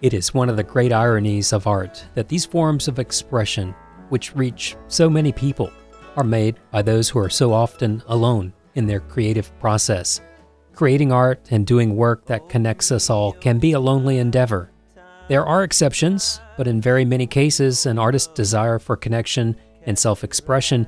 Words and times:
It 0.00 0.14
is 0.14 0.32
one 0.32 0.48
of 0.48 0.56
the 0.56 0.62
great 0.62 0.92
ironies 0.92 1.52
of 1.52 1.66
art 1.66 2.06
that 2.14 2.28
these 2.28 2.46
forms 2.46 2.86
of 2.86 3.00
expression, 3.00 3.74
which 4.10 4.34
reach 4.36 4.76
so 4.86 5.10
many 5.10 5.32
people, 5.32 5.72
are 6.16 6.22
made 6.22 6.54
by 6.70 6.82
those 6.82 7.08
who 7.08 7.18
are 7.18 7.28
so 7.28 7.52
often 7.52 8.00
alone 8.06 8.52
in 8.76 8.86
their 8.86 9.00
creative 9.00 9.50
process. 9.58 10.20
Creating 10.72 11.10
art 11.10 11.40
and 11.50 11.66
doing 11.66 11.96
work 11.96 12.24
that 12.26 12.48
connects 12.48 12.92
us 12.92 13.10
all 13.10 13.32
can 13.32 13.58
be 13.58 13.72
a 13.72 13.80
lonely 13.80 14.18
endeavor. 14.18 14.70
There 15.26 15.44
are 15.44 15.64
exceptions, 15.64 16.40
but 16.56 16.68
in 16.68 16.80
very 16.80 17.04
many 17.04 17.26
cases, 17.26 17.84
an 17.84 17.98
artist's 17.98 18.32
desire 18.32 18.78
for 18.78 18.96
connection 18.96 19.56
and 19.82 19.98
self 19.98 20.22
expression 20.22 20.86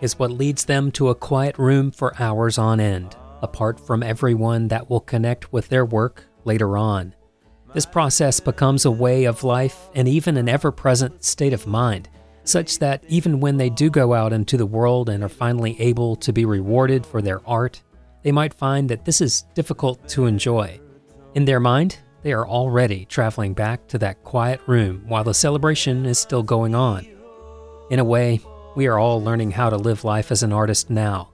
is 0.00 0.18
what 0.18 0.30
leads 0.30 0.64
them 0.64 0.90
to 0.92 1.10
a 1.10 1.14
quiet 1.14 1.58
room 1.58 1.90
for 1.90 2.18
hours 2.18 2.56
on 2.56 2.80
end, 2.80 3.14
apart 3.42 3.78
from 3.78 4.02
everyone 4.02 4.68
that 4.68 4.88
will 4.88 5.00
connect 5.00 5.52
with 5.52 5.68
their 5.68 5.84
work 5.84 6.24
later 6.46 6.78
on. 6.78 7.14
This 7.74 7.84
process 7.84 8.40
becomes 8.40 8.86
a 8.86 8.90
way 8.90 9.24
of 9.24 9.44
life 9.44 9.90
and 9.94 10.08
even 10.08 10.38
an 10.38 10.48
ever 10.48 10.72
present 10.72 11.22
state 11.22 11.52
of 11.52 11.66
mind, 11.66 12.08
such 12.44 12.78
that 12.78 13.04
even 13.08 13.40
when 13.40 13.58
they 13.58 13.68
do 13.68 13.90
go 13.90 14.14
out 14.14 14.32
into 14.32 14.56
the 14.56 14.66
world 14.66 15.10
and 15.10 15.22
are 15.22 15.28
finally 15.28 15.78
able 15.80 16.16
to 16.16 16.32
be 16.32 16.46
rewarded 16.46 17.04
for 17.04 17.20
their 17.20 17.46
art, 17.46 17.82
they 18.22 18.32
might 18.32 18.54
find 18.54 18.88
that 18.88 19.04
this 19.04 19.20
is 19.20 19.44
difficult 19.54 20.08
to 20.08 20.24
enjoy. 20.24 20.80
In 21.34 21.44
their 21.44 21.60
mind, 21.60 21.98
they 22.22 22.32
are 22.32 22.48
already 22.48 23.04
traveling 23.04 23.52
back 23.52 23.86
to 23.88 23.98
that 23.98 24.24
quiet 24.24 24.60
room 24.66 25.04
while 25.06 25.24
the 25.24 25.34
celebration 25.34 26.06
is 26.06 26.18
still 26.18 26.42
going 26.42 26.74
on. 26.74 27.06
In 27.90 27.98
a 27.98 28.04
way, 28.04 28.40
we 28.76 28.86
are 28.86 28.98
all 28.98 29.22
learning 29.22 29.50
how 29.50 29.68
to 29.68 29.76
live 29.76 30.04
life 30.04 30.32
as 30.32 30.42
an 30.42 30.52
artist 30.52 30.88
now. 30.88 31.32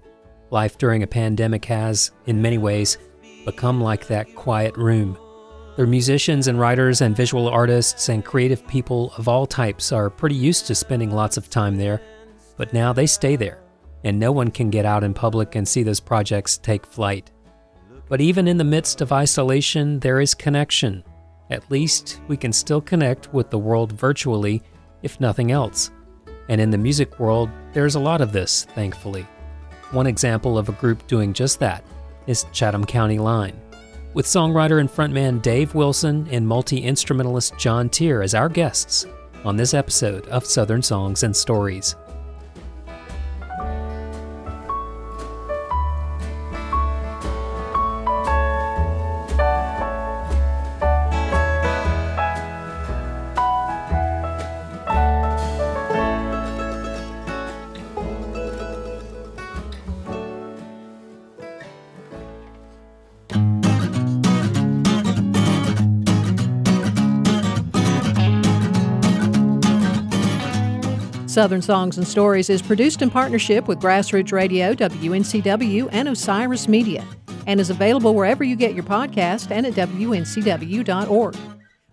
Life 0.50 0.78
during 0.78 1.02
a 1.02 1.06
pandemic 1.06 1.64
has, 1.66 2.10
in 2.26 2.42
many 2.42 2.58
ways, 2.58 2.98
become 3.44 3.80
like 3.80 4.08
that 4.08 4.34
quiet 4.34 4.76
room 4.76 5.16
their 5.76 5.86
musicians 5.88 6.46
and 6.46 6.58
writers 6.58 7.00
and 7.00 7.16
visual 7.16 7.48
artists 7.48 8.08
and 8.08 8.24
creative 8.24 8.66
people 8.68 9.12
of 9.18 9.26
all 9.26 9.44
types 9.44 9.90
are 9.90 10.08
pretty 10.08 10.36
used 10.36 10.66
to 10.68 10.74
spending 10.74 11.10
lots 11.10 11.36
of 11.36 11.50
time 11.50 11.76
there, 11.76 12.00
but 12.56 12.72
now 12.72 12.92
they 12.92 13.06
stay 13.06 13.34
there, 13.34 13.60
and 14.04 14.18
no 14.18 14.30
one 14.30 14.52
can 14.52 14.70
get 14.70 14.86
out 14.86 15.02
in 15.02 15.12
public 15.12 15.56
and 15.56 15.66
see 15.66 15.82
those 15.82 15.98
projects 15.98 16.58
take 16.58 16.86
flight. 16.86 17.32
But 18.08 18.20
even 18.20 18.46
in 18.46 18.56
the 18.56 18.62
midst 18.62 19.00
of 19.00 19.12
isolation, 19.12 19.98
there 19.98 20.20
is 20.20 20.32
connection. 20.32 21.02
At 21.50 21.68
least 21.70 22.20
we 22.28 22.36
can 22.36 22.52
still 22.52 22.80
connect 22.80 23.32
with 23.34 23.50
the 23.50 23.58
world 23.58 23.90
virtually, 23.92 24.62
if 25.02 25.20
nothing 25.20 25.50
else. 25.50 25.90
And 26.48 26.60
in 26.60 26.70
the 26.70 26.78
music 26.78 27.18
world, 27.18 27.50
there's 27.72 27.96
a 27.96 28.00
lot 28.00 28.20
of 28.20 28.30
this, 28.30 28.64
thankfully. 28.74 29.26
One 29.90 30.06
example 30.06 30.56
of 30.56 30.68
a 30.68 30.72
group 30.72 31.04
doing 31.08 31.32
just 31.32 31.58
that 31.58 31.82
is 32.28 32.46
Chatham 32.52 32.84
County 32.84 33.18
Line 33.18 33.60
with 34.14 34.26
songwriter 34.26 34.80
and 34.80 34.88
frontman 34.88 35.42
Dave 35.42 35.74
Wilson 35.74 36.26
and 36.30 36.46
multi 36.46 36.82
instrumentalist 36.82 37.58
John 37.58 37.88
Teer 37.88 38.22
as 38.22 38.34
our 38.34 38.48
guests 38.48 39.06
on 39.44 39.56
this 39.56 39.74
episode 39.74 40.26
of 40.28 40.46
Southern 40.46 40.82
Songs 40.82 41.22
and 41.22 41.36
Stories. 41.36 41.96
Southern 71.34 71.62
Songs 71.62 71.98
and 71.98 72.06
Stories 72.06 72.48
is 72.48 72.62
produced 72.62 73.02
in 73.02 73.10
partnership 73.10 73.66
with 73.66 73.80
Grassroots 73.80 74.30
Radio, 74.30 74.72
WNCW, 74.72 75.88
and 75.90 76.06
Osiris 76.06 76.68
Media, 76.68 77.04
and 77.48 77.58
is 77.58 77.70
available 77.70 78.14
wherever 78.14 78.44
you 78.44 78.54
get 78.54 78.72
your 78.72 78.84
podcast 78.84 79.50
and 79.50 79.66
at 79.66 79.72
WNCW.org. 79.72 81.36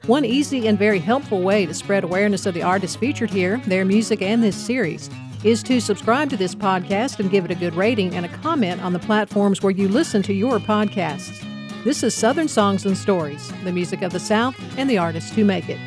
One 0.05 0.25
easy 0.25 0.67
and 0.67 0.77
very 0.77 0.99
helpful 0.99 1.41
way 1.41 1.65
to 1.65 1.73
spread 1.73 2.03
awareness 2.03 2.45
of 2.45 2.53
the 2.53 2.61
artists 2.61 2.95
featured 2.95 3.31
here, 3.31 3.57
their 3.65 3.83
music, 3.83 4.21
and 4.21 4.43
this 4.43 4.55
series 4.55 5.09
is 5.43 5.63
to 5.63 5.81
subscribe 5.81 6.29
to 6.29 6.37
this 6.37 6.53
podcast 6.53 7.19
and 7.19 7.31
give 7.31 7.43
it 7.43 7.49
a 7.49 7.55
good 7.55 7.73
rating 7.73 8.13
and 8.13 8.27
a 8.27 8.37
comment 8.43 8.79
on 8.83 8.93
the 8.93 8.99
platforms 8.99 9.63
where 9.63 9.71
you 9.71 9.87
listen 9.87 10.21
to 10.21 10.33
your 10.33 10.59
podcasts. 10.59 11.43
This 11.83 12.03
is 12.03 12.13
Southern 12.13 12.47
Songs 12.47 12.85
and 12.85 12.95
Stories, 12.95 13.51
the 13.63 13.71
music 13.71 14.03
of 14.03 14.11
the 14.11 14.19
South 14.19 14.55
and 14.77 14.87
the 14.87 14.99
artists 14.99 15.31
who 15.31 15.43
make 15.43 15.67
it. 15.67 15.79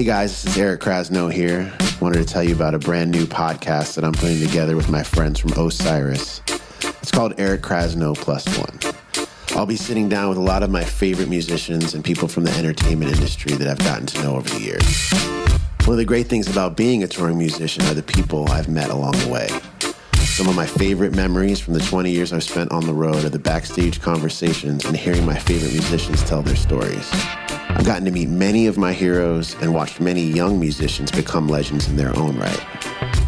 Hey 0.00 0.06
guys, 0.06 0.44
this 0.44 0.54
is 0.54 0.58
Eric 0.58 0.80
Krasno 0.80 1.30
here. 1.30 1.70
Wanted 2.00 2.20
to 2.20 2.24
tell 2.24 2.42
you 2.42 2.54
about 2.54 2.74
a 2.74 2.78
brand 2.78 3.10
new 3.10 3.26
podcast 3.26 3.96
that 3.96 4.02
I'm 4.02 4.14
putting 4.14 4.40
together 4.40 4.74
with 4.74 4.88
my 4.88 5.02
friends 5.02 5.38
from 5.38 5.52
Osiris. 5.52 6.40
It's 7.02 7.10
called 7.10 7.34
Eric 7.36 7.60
Krasno 7.60 8.16
Plus 8.16 8.46
One. 8.56 8.78
I'll 9.50 9.66
be 9.66 9.76
sitting 9.76 10.08
down 10.08 10.30
with 10.30 10.38
a 10.38 10.40
lot 10.40 10.62
of 10.62 10.70
my 10.70 10.82
favorite 10.82 11.28
musicians 11.28 11.92
and 11.92 12.02
people 12.02 12.28
from 12.28 12.44
the 12.44 12.50
entertainment 12.52 13.12
industry 13.12 13.52
that 13.56 13.68
I've 13.68 13.78
gotten 13.80 14.06
to 14.06 14.22
know 14.22 14.36
over 14.36 14.48
the 14.48 14.60
years. 14.62 15.10
One 15.86 15.92
of 15.92 15.98
the 15.98 16.06
great 16.06 16.28
things 16.28 16.48
about 16.48 16.78
being 16.78 17.02
a 17.02 17.06
touring 17.06 17.36
musician 17.36 17.84
are 17.84 17.92
the 17.92 18.02
people 18.02 18.50
I've 18.50 18.70
met 18.70 18.88
along 18.88 19.18
the 19.18 19.28
way. 19.28 19.48
Some 20.24 20.48
of 20.48 20.56
my 20.56 20.64
favorite 20.64 21.14
memories 21.14 21.60
from 21.60 21.74
the 21.74 21.80
20 21.80 22.10
years 22.10 22.32
I've 22.32 22.42
spent 22.42 22.72
on 22.72 22.86
the 22.86 22.94
road 22.94 23.22
are 23.26 23.28
the 23.28 23.38
backstage 23.38 24.00
conversations 24.00 24.82
and 24.86 24.96
hearing 24.96 25.26
my 25.26 25.38
favorite 25.38 25.72
musicians 25.72 26.24
tell 26.24 26.40
their 26.40 26.56
stories. 26.56 27.06
I've 27.76 27.86
gotten 27.86 28.04
to 28.04 28.10
meet 28.10 28.28
many 28.28 28.66
of 28.66 28.76
my 28.76 28.92
heroes 28.92 29.54
and 29.62 29.72
watched 29.72 30.00
many 30.00 30.22
young 30.22 30.58
musicians 30.58 31.12
become 31.12 31.48
legends 31.48 31.88
in 31.88 31.96
their 31.96 32.14
own 32.18 32.36
right. 32.36 32.66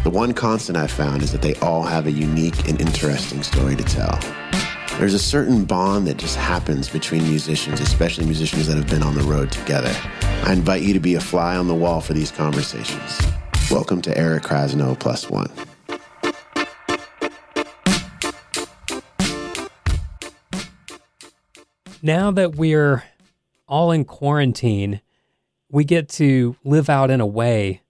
The 0.03 0.09
one 0.09 0.33
constant 0.33 0.77
I've 0.77 0.91
found 0.91 1.23
is 1.23 1.31
that 1.31 1.41
they 1.41 1.55
all 1.55 1.83
have 1.83 2.07
a 2.07 2.11
unique 2.11 2.67
and 2.67 2.79
interesting 2.79 3.41
story 3.41 3.77
to 3.77 3.83
tell. 3.83 4.19
There's 4.99 5.13
a 5.13 5.19
certain 5.19 5.63
bond 5.63 6.07
that 6.07 6.17
just 6.17 6.35
happens 6.35 6.89
between 6.89 7.23
musicians, 7.23 7.79
especially 7.79 8.25
musicians 8.25 8.67
that 8.67 8.75
have 8.75 8.87
been 8.87 9.01
on 9.01 9.15
the 9.15 9.23
road 9.23 9.49
together. 9.51 9.95
I 10.43 10.51
invite 10.51 10.83
you 10.83 10.93
to 10.93 10.99
be 10.99 11.15
a 11.15 11.21
fly 11.21 11.55
on 11.55 11.67
the 11.69 11.73
wall 11.73 12.01
for 12.01 12.13
these 12.13 12.29
conversations. 12.29 13.21
Welcome 13.71 14.01
to 14.03 14.15
Eric 14.17 14.43
Krasno 14.43 14.99
Plus 14.99 15.29
One. 15.29 15.49
Now 22.01 22.31
that 22.31 22.55
we're 22.57 23.05
all 23.73 23.91
in 23.91 24.05
quarantine, 24.05 25.01
we 25.67 25.83
get 25.83 26.07
to 26.07 26.55
live 26.63 26.91
out 26.91 27.09
in 27.09 27.19
a 27.19 27.25
way 27.25 27.81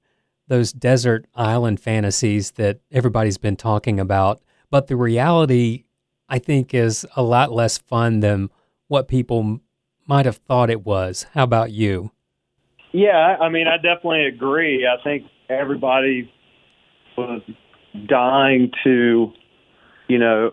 those 0.47 0.71
desert 0.71 1.25
island 1.35 1.77
fantasies 1.77 2.51
that 2.51 2.79
everybody's 2.89 3.37
been 3.37 3.57
talking 3.57 3.99
about. 3.99 4.41
But 4.69 4.87
the 4.87 4.95
reality, 4.95 5.83
I 6.29 6.39
think, 6.39 6.73
is 6.73 7.05
a 7.17 7.21
lot 7.21 7.51
less 7.51 7.77
fun 7.77 8.21
than 8.21 8.49
what 8.87 9.09
people 9.09 9.59
might 10.07 10.25
have 10.25 10.37
thought 10.37 10.69
it 10.69 10.85
was. 10.85 11.25
How 11.33 11.43
about 11.43 11.71
you? 11.71 12.11
Yeah, 12.93 13.35
I 13.41 13.49
mean, 13.49 13.67
I 13.67 13.75
definitely 13.75 14.25
agree. 14.25 14.87
I 14.87 15.03
think 15.03 15.23
everybody 15.49 16.31
was 17.17 17.41
dying 18.07 18.71
to, 18.85 19.33
you 20.07 20.17
know, 20.17 20.51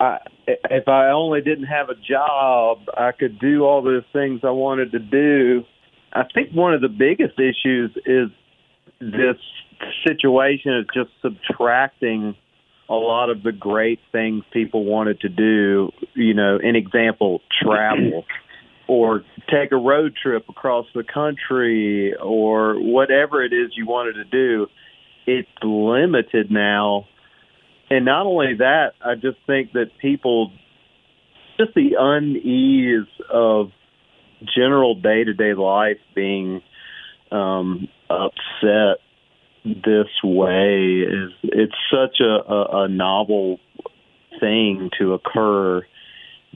I, 0.00 0.18
if 0.46 0.88
I 0.88 1.10
only 1.10 1.42
didn't 1.42 1.66
have 1.66 1.90
a 1.90 1.94
job, 1.94 2.78
I 2.96 3.12
could 3.12 3.38
do 3.38 3.64
all 3.64 3.82
the 3.82 4.02
things 4.12 4.40
I 4.42 4.50
wanted 4.50 4.92
to 4.92 4.98
do. 4.98 5.64
I 6.12 6.22
think 6.34 6.52
one 6.52 6.72
of 6.72 6.80
the 6.80 6.88
biggest 6.88 7.38
issues 7.38 7.94
is 8.06 8.30
this 8.98 9.36
situation 10.06 10.78
is 10.78 10.86
just 10.94 11.10
subtracting 11.20 12.34
a 12.88 12.94
lot 12.94 13.30
of 13.30 13.42
the 13.42 13.52
great 13.52 14.00
things 14.10 14.42
people 14.52 14.84
wanted 14.84 15.20
to 15.20 15.28
do. 15.28 15.90
You 16.14 16.34
know, 16.34 16.58
an 16.60 16.76
example, 16.76 17.40
travel 17.62 18.24
or 18.88 19.22
take 19.50 19.70
a 19.70 19.76
road 19.76 20.16
trip 20.20 20.48
across 20.48 20.86
the 20.94 21.04
country 21.04 22.14
or 22.16 22.74
whatever 22.80 23.44
it 23.44 23.52
is 23.52 23.72
you 23.76 23.86
wanted 23.86 24.14
to 24.14 24.24
do. 24.24 24.66
It's 25.26 25.48
limited 25.62 26.50
now 26.50 27.06
and 27.90 28.04
not 28.04 28.26
only 28.26 28.54
that, 28.58 28.92
I 29.04 29.14
just 29.14 29.38
think 29.46 29.72
that 29.72 29.90
people, 30.00 30.52
just 31.58 31.74
the 31.74 31.96
unease 31.98 33.08
of 33.28 33.72
general 34.56 34.94
day 34.94 35.24
to 35.24 35.34
day 35.34 35.54
life 35.54 35.98
being 36.14 36.62
um, 37.30 37.88
upset 38.08 38.98
this 39.64 40.08
way 40.24 41.00
is 41.00 41.30
it's 41.42 41.74
such 41.90 42.20
a, 42.20 42.52
a, 42.52 42.84
a 42.84 42.88
novel 42.88 43.58
thing 44.38 44.90
to 44.98 45.12
occur 45.12 45.82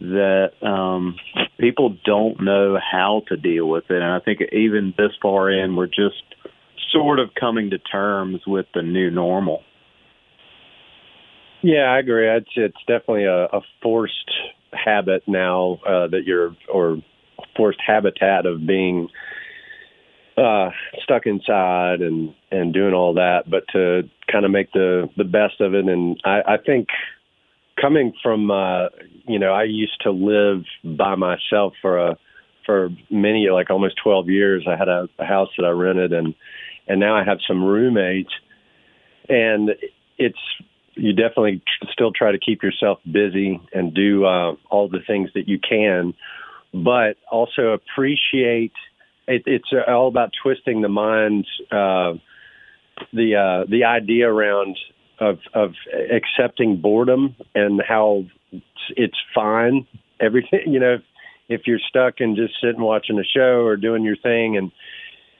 that 0.01 0.53
um, 0.63 1.17
people 1.59 1.97
don't 2.05 2.43
know 2.43 2.79
how 2.79 3.23
to 3.29 3.37
deal 3.37 3.69
with 3.69 3.85
it. 3.91 4.03
And 4.03 4.05
I 4.05 4.21
think 4.21 4.41
even 4.53 4.95
this 4.97 5.13
far 5.21 5.51
in, 5.51 5.77
we're 5.77 5.87
just 5.87 6.23
sort 6.93 7.19
of 7.19 7.31
coming 7.39 7.71
to 7.71 7.79
terms 7.79 8.41
with 8.47 8.67
the 8.75 8.83
new 8.83 9.11
normal. 9.11 9.63
Yeah, 11.65 11.85
I 11.85 11.99
agree. 12.01 12.29
It's 12.29 12.51
it's 12.57 12.77
definitely 12.87 13.25
a, 13.25 13.45
a 13.47 13.63
forced 13.83 14.31
habit 14.73 15.23
now 15.27 15.79
uh, 15.87 16.09
that 16.09 16.25
you're 16.27 16.55
or 16.71 16.99
forced 17.57 17.81
habitat 17.85 18.45
of 18.45 18.67
being 18.67 19.09
uh, 20.37 20.69
stuck 21.03 21.25
inside 21.25 22.03
and 22.03 22.35
and 22.51 22.75
doing 22.75 22.93
all 22.93 23.15
that, 23.15 23.45
but 23.51 23.65
to 23.73 24.03
kind 24.31 24.45
of 24.45 24.51
make 24.51 24.73
the 24.73 25.09
the 25.17 25.25
best 25.25 25.63
of 25.63 25.73
it. 25.73 25.87
And 25.89 26.21
I, 26.23 26.41
I 26.47 26.57
think 26.59 26.89
coming 27.81 28.13
from 28.23 28.51
uh, 28.51 28.89
you 29.27 29.39
know, 29.39 29.55
I 29.55 29.63
used 29.65 30.03
to 30.03 30.11
live 30.11 30.65
by 30.99 31.15
myself 31.15 31.73
for 31.81 31.97
a 31.97 32.19
for 32.67 32.91
many 33.11 33.49
like 33.51 33.71
almost 33.71 33.95
12 34.05 34.29
years. 34.29 34.67
I 34.69 34.77
had 34.77 34.89
a, 34.89 35.09
a 35.19 35.25
house 35.25 35.49
that 35.57 35.65
I 35.65 35.71
rented 35.71 36.13
and 36.13 36.35
and 36.89 37.01
now 37.01 37.17
I 37.17 37.25
have 37.25 37.39
some 37.49 37.65
roommates 37.65 38.33
and 39.31 39.71
it's 40.19 40.39
you 40.97 41.13
definitely 41.13 41.63
still 41.93 42.13
try 42.13 42.33
to 42.33 42.39
keep 42.39 42.63
yourself 42.63 42.99
busy 43.11 43.61
and 43.73 43.95
do 43.95 44.25
uh, 44.25 44.55
all 44.71 44.89
the 44.89 45.01
things 45.07 45.31
that 45.35 45.49
you 45.49 45.59
can, 45.59 46.15
but 46.73 47.17
also 47.31 47.69
appreciate. 47.69 48.73
It, 49.27 49.43
it's 49.47 49.73
all 49.89 50.09
about 50.09 50.31
twisting 50.43 50.83
the 50.83 50.89
mind. 50.89 51.47
Uh, 51.71 52.15
the 53.13 53.35
uh, 53.37 53.71
the 53.71 53.85
idea 53.85 54.31
around 54.31 54.77
of 55.19 55.39
of 55.53 55.73
accepting 56.13 56.81
boredom 56.81 57.35
and 57.55 57.83
how 57.87 58.25
it's 58.97 59.19
fine. 59.35 59.87
Everything 60.21 60.61
you 60.67 60.81
know, 60.81 60.95
if, 60.95 61.03
if 61.49 61.67
you're 61.67 61.81
stuck 61.89 62.15
and 62.21 62.37
just 62.37 62.55
sitting 62.63 62.81
watching 62.81 63.19
a 63.19 63.25
show 63.25 63.65
or 63.65 63.77
doing 63.77 64.03
your 64.03 64.17
thing, 64.17 64.57
and 64.57 64.71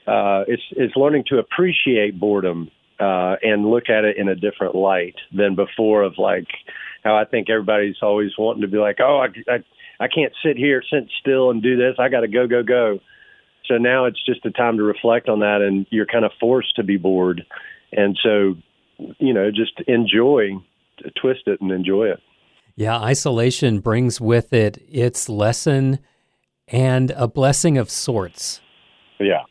uh, 0.07 0.45
it's 0.49 0.63
it's 0.71 0.97
learning 0.97 1.25
to 1.29 1.39
appreciate 1.39 2.19
boredom 2.19 2.71
uh, 3.01 3.37
and 3.43 3.67
look 3.67 3.89
at 3.89 4.05
it 4.05 4.17
in 4.17 4.29
a 4.29 4.35
different 4.35 4.75
light 4.75 5.17
than 5.33 5.55
before. 5.55 6.03
Of 6.03 6.15
like 6.19 6.47
how 7.03 7.17
I 7.17 7.25
think 7.25 7.51
everybody's 7.51 7.97
always 8.03 8.33
wanting 8.39 8.63
to 8.63 8.69
be 8.69 8.79
like, 8.79 8.99
oh, 9.01 9.25
I 9.25 9.53
I, 9.53 9.59
I 10.01 10.09
can't 10.09 10.33
sit 10.45 10.57
here, 10.57 10.83
sit 10.91 11.09
still, 11.21 11.51
and 11.51 11.63
do 11.63 11.77
this. 11.77 11.97
I 11.99 12.09
got 12.09 12.21
to 12.21 12.29
go, 12.29 12.47
go, 12.47 12.63
go. 12.63 13.01
So 13.67 13.79
now 13.79 14.05
it's 14.05 14.23
just 14.25 14.45
a 14.45 14.51
time 14.51 14.77
to 14.77 14.83
reflect 14.83 15.29
on 15.29 15.41
that, 15.41 15.63
and 15.63 15.87
you're 15.91 16.07
kind 16.07 16.25
of 16.25 16.33
forced 16.39 16.77
to 16.77 16.83
be 16.83 16.97
bored, 16.97 17.45
and 17.93 18.19
so 18.23 18.55
you 19.19 19.33
know 19.33 19.51
just 19.51 19.81
enjoy, 19.89 20.51
twist 21.21 21.43
it, 21.47 21.61
and 21.61 21.73
enjoy 21.73 22.09
it. 22.09 22.21
Yeah, 22.77 22.99
isolation 22.99 23.81
brings 23.81 24.21
with 24.21 24.53
it 24.53 24.83
its 24.91 25.29
lesson 25.29 26.01
and 26.69 27.13
a 27.13 27.29
blessing 27.29 27.79
of 27.79 27.89
sorts. 27.89 28.61
Yeah, 29.19 29.43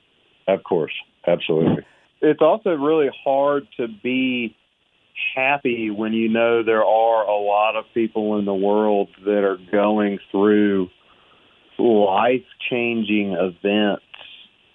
of 0.48 0.64
course, 0.64 0.94
absolutely 1.26 1.84
it's 2.24 2.42
also 2.42 2.72
really 2.72 3.10
hard 3.24 3.68
to 3.78 3.88
be 4.02 4.56
happy 5.36 5.92
when 5.92 6.14
you 6.14 6.30
know 6.30 6.64
there 6.64 6.84
are 6.84 7.28
a 7.28 7.38
lot 7.38 7.76
of 7.76 7.86
people 7.94 8.40
in 8.40 8.46
the 8.46 8.54
world 8.54 9.10
that 9.26 9.44
are 9.44 9.58
going 9.72 10.18
through 10.32 10.90
life 11.78 12.44
changing 12.70 13.34
events 13.34 14.04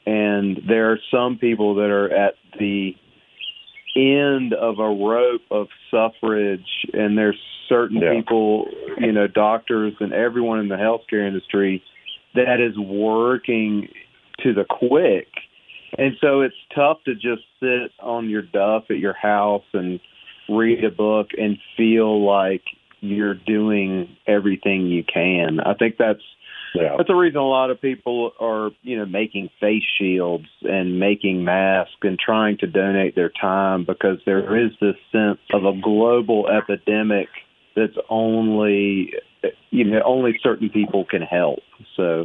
and 0.06 0.60
there 0.68 0.92
are 0.92 0.98
some 1.10 1.38
people 1.38 1.76
that 1.76 1.90
are 1.90 2.12
at 2.12 2.34
the 2.58 2.92
end 3.96 4.52
of 4.54 4.78
a 4.78 4.88
rope 4.88 5.42
of 5.50 5.66
suffrage 5.90 6.86
and 6.92 7.16
there's 7.16 7.38
certain 7.68 8.00
yeah. 8.00 8.14
people 8.14 8.66
you 8.98 9.12
know 9.12 9.26
doctors 9.26 9.94
and 10.00 10.12
everyone 10.12 10.60
in 10.60 10.68
the 10.68 10.76
healthcare 10.76 11.26
industry 11.26 11.82
that 12.34 12.60
is 12.60 12.76
working 12.78 13.88
to 14.42 14.52
the 14.52 14.64
quick 14.64 15.26
and 15.98 16.14
so 16.20 16.40
it's 16.42 16.54
tough 16.74 16.98
to 17.04 17.14
just 17.14 17.42
sit 17.60 17.90
on 18.00 18.30
your 18.30 18.42
duff 18.42 18.84
at 18.88 18.98
your 18.98 19.14
house 19.14 19.64
and 19.72 20.00
read 20.48 20.84
a 20.84 20.90
book 20.90 21.28
and 21.36 21.58
feel 21.76 22.24
like 22.24 22.62
you're 23.00 23.34
doing 23.34 24.16
everything 24.26 24.86
you 24.86 25.04
can. 25.04 25.60
I 25.60 25.74
think 25.74 25.96
that's 25.98 26.22
yeah. 26.74 26.94
that's 26.96 27.08
the 27.08 27.14
reason 27.14 27.38
a 27.38 27.48
lot 27.48 27.70
of 27.70 27.80
people 27.80 28.32
are, 28.40 28.70
you 28.82 28.96
know, 28.96 29.06
making 29.06 29.50
face 29.60 29.82
shields 29.98 30.46
and 30.62 31.00
making 31.00 31.44
masks 31.44 31.94
and 32.02 32.18
trying 32.18 32.58
to 32.58 32.66
donate 32.66 33.14
their 33.14 33.30
time 33.40 33.84
because 33.84 34.18
there 34.24 34.56
is 34.64 34.70
this 34.80 34.96
sense 35.10 35.40
of 35.52 35.64
a 35.64 35.78
global 35.80 36.48
epidemic 36.48 37.28
that's 37.74 37.96
only 38.08 39.12
you 39.70 39.84
know 39.84 40.00
only 40.04 40.38
certain 40.42 40.68
people 40.70 41.04
can 41.04 41.22
help. 41.22 41.60
So 41.96 42.24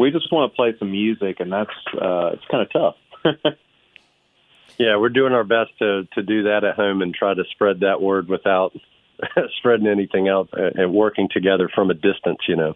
we 0.00 0.10
just 0.10 0.32
want 0.32 0.50
to 0.50 0.56
play 0.56 0.74
some 0.78 0.90
music, 0.90 1.36
and 1.40 1.52
that's 1.52 1.70
uh, 1.94 2.30
it's 2.32 2.44
kind 2.50 2.66
of 2.66 2.72
tough. 2.72 2.96
yeah, 4.78 4.96
we're 4.96 5.10
doing 5.10 5.32
our 5.32 5.44
best 5.44 5.70
to 5.78 6.08
to 6.14 6.22
do 6.22 6.44
that 6.44 6.64
at 6.64 6.74
home 6.74 7.02
and 7.02 7.14
try 7.14 7.34
to 7.34 7.44
spread 7.52 7.80
that 7.80 8.00
word 8.00 8.28
without 8.28 8.72
spreading 9.58 9.86
anything 9.86 10.28
out 10.28 10.48
uh, 10.54 10.70
and 10.74 10.92
working 10.92 11.28
together 11.30 11.68
from 11.72 11.90
a 11.90 11.94
distance. 11.94 12.38
You 12.48 12.56
know. 12.56 12.74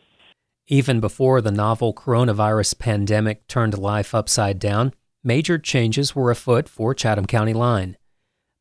Even 0.67 1.01
before 1.01 1.41
the 1.41 1.51
novel 1.51 1.93
coronavirus 1.93 2.79
pandemic 2.79 3.47
turned 3.49 3.77
life 3.77 4.15
upside 4.15 4.59
down, 4.59 4.95
major 5.23 5.59
changes 5.59 6.15
were 6.15 6.31
afoot 6.31 6.69
for 6.69 6.95
Chatham 6.95 7.27
County 7.27 7.53
Line. 7.53 7.97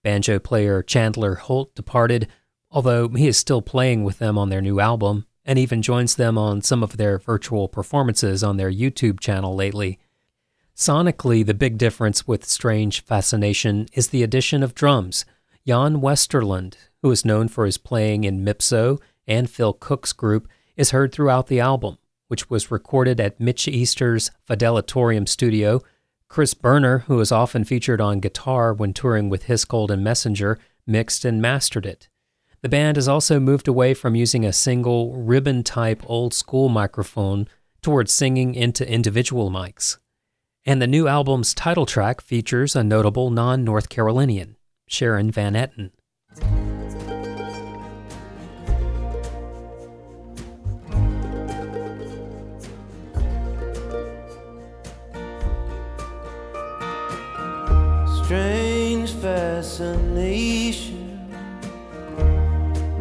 Banjo 0.04 0.40
player 0.40 0.84
Chandler 0.84 1.36
Holt 1.36 1.74
departed, 1.76 2.28
although 2.70 3.08
he 3.10 3.28
is 3.28 3.38
still 3.38 3.62
playing 3.62 4.04
with 4.04 4.20
them 4.20 4.38
on 4.38 4.50
their 4.50 4.62
new 4.62 4.82
album, 4.82 5.26
and 5.46 5.60
even 5.60 5.82
joins 5.82 6.16
them 6.16 6.38
on 6.38 6.62
some 6.62 6.84
of 6.84 6.98
their 6.98 7.20
virtual 7.20 7.68
performances 7.68 8.44
on 8.44 8.58
their 8.58 8.72
YouTube 8.72 9.20
channel 9.20 9.56
lately. 9.56 10.00
Sonically, 10.76 11.46
the 11.46 11.54
big 11.54 11.78
difference 11.78 12.28
with 12.28 12.46
Strange 12.46 13.04
Fascination 13.04 13.88
is 13.94 14.08
the 14.08 14.24
addition 14.24 14.64
of 14.64 14.74
drums. 14.74 15.26
Jan 15.68 16.02
Westerlund, 16.02 16.76
who 17.02 17.12
is 17.12 17.26
known 17.26 17.48
for 17.48 17.66
his 17.66 17.78
playing 17.78 18.24
in 18.24 18.44
Mipso 18.44 19.00
and 19.28 19.50
Phil 19.50 19.74
Cook's 19.74 20.14
group, 20.14 20.48
is 20.76 20.92
heard 20.92 21.12
throughout 21.12 21.48
the 21.48 21.60
album, 21.60 21.98
which 22.28 22.50
was 22.50 22.72
recorded 22.72 23.20
at 23.20 23.40
Mitch 23.40 23.68
Easter's 23.68 24.32
Fidelitorium 24.50 25.28
studio. 25.28 25.82
Chris 26.28 26.54
Boerner, 26.56 27.04
who 27.04 27.20
is 27.20 27.32
often 27.32 27.64
featured 27.64 28.02
on 28.02 28.20
guitar 28.20 28.74
when 28.74 28.94
touring 28.94 29.30
with 29.30 29.44
Hiss 29.44 29.66
Golden 29.66 30.04
Messenger, 30.04 30.58
mixed 30.88 31.24
and 31.24 31.42
mastered 31.42 31.86
it. 31.86 32.10
The 32.64 32.70
band 32.70 32.96
has 32.96 33.10
also 33.10 33.42
moved 33.42 33.68
away 33.68 33.94
from 33.94 34.16
using 34.16 34.46
a 34.46 34.54
single 34.54 35.18
ribbon 35.18 35.64
type 35.64 36.02
old 36.06 36.34
school 36.34 36.70
microphone 36.70 37.50
towards 37.82 38.14
singing 38.14 38.56
into 38.56 38.90
individual 38.90 39.52
mics. 39.52 39.98
And 40.66 40.82
the 40.82 40.88
new 40.88 41.10
album's 41.10 41.54
title 41.54 41.86
track 41.86 42.22
features 42.22 42.74
a 42.74 42.82
notable 42.82 43.32
non 43.32 43.66
North 43.66 43.90
Carolinian, 43.90 44.56
Sharon 44.88 45.30
Van 45.30 45.56
Etten. 45.56 45.92
Strange 58.24 59.12
fascination 59.16 60.93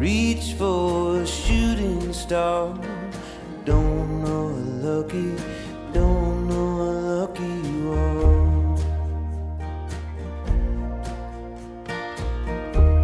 Reach 0.03 0.51
for 0.57 1.21
a 1.21 1.25
shooting 1.25 2.11
star. 2.11 2.77
Don't 3.63 4.21
know 4.21 4.49
how 4.49 4.89
lucky, 4.89 5.31
don't 5.93 6.49
know 6.49 6.75
how 6.83 6.91
lucky 7.21 7.53
you 7.69 7.93
are. 7.93 8.75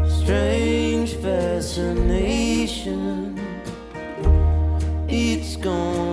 Strange 0.10 1.12
fascination. 1.24 3.08
It's 5.08 5.56
gonna 5.56 6.09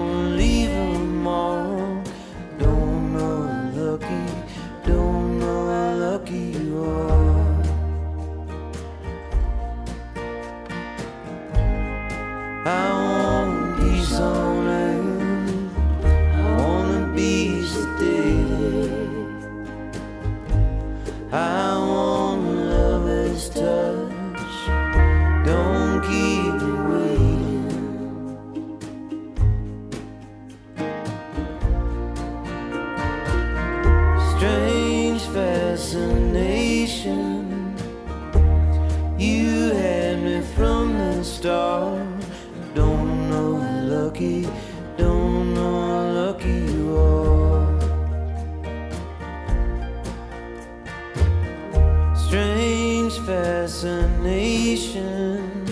fascination. 53.86 55.64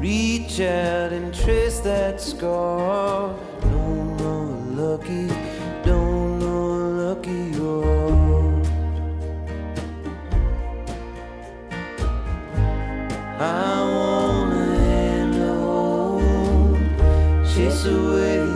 Reach 0.00 0.60
out 0.60 1.12
and 1.12 1.34
trace 1.34 1.80
that 1.80 2.20
scar. 2.20 3.36
Don't 3.60 4.16
know 4.16 4.44
lucky, 4.82 5.28
don't 5.84 6.38
know 6.38 6.70
lucky 7.04 7.40
you 7.54 7.82
are. 7.82 8.62
I 13.38 13.82
wanna 13.94 14.64
hand 14.76 15.34
home, 15.34 16.80
chase 17.44 17.84
away 17.84 18.49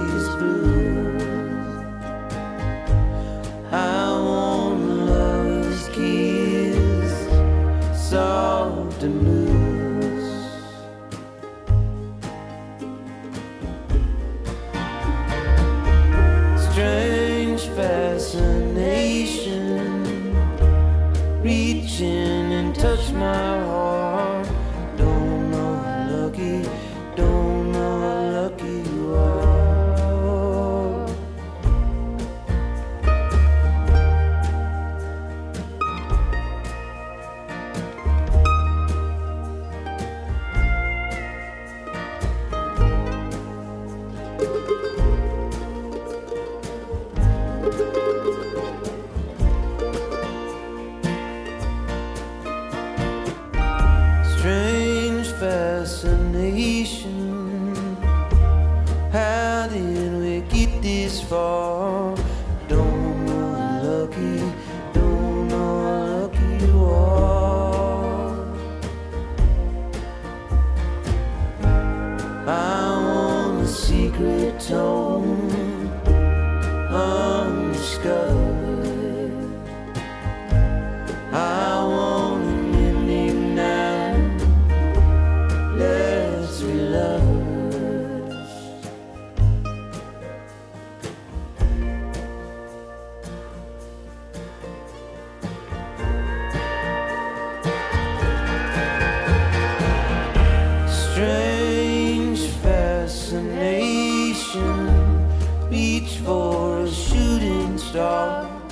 Reach 105.75 106.19
for 106.19 106.83
a 106.83 106.89
shooting 106.89 107.77
star. 107.79 108.64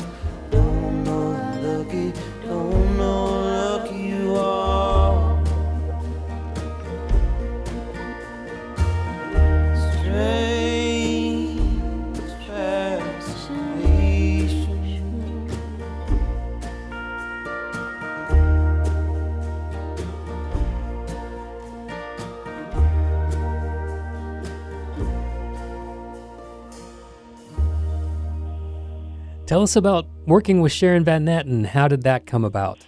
Tell 29.52 29.60
us 29.60 29.76
about 29.76 30.06
working 30.26 30.62
with 30.62 30.72
Sharon 30.72 31.04
Van 31.04 31.26
Etten. 31.26 31.66
How 31.66 31.86
did 31.86 32.04
that 32.04 32.24
come 32.24 32.42
about? 32.42 32.86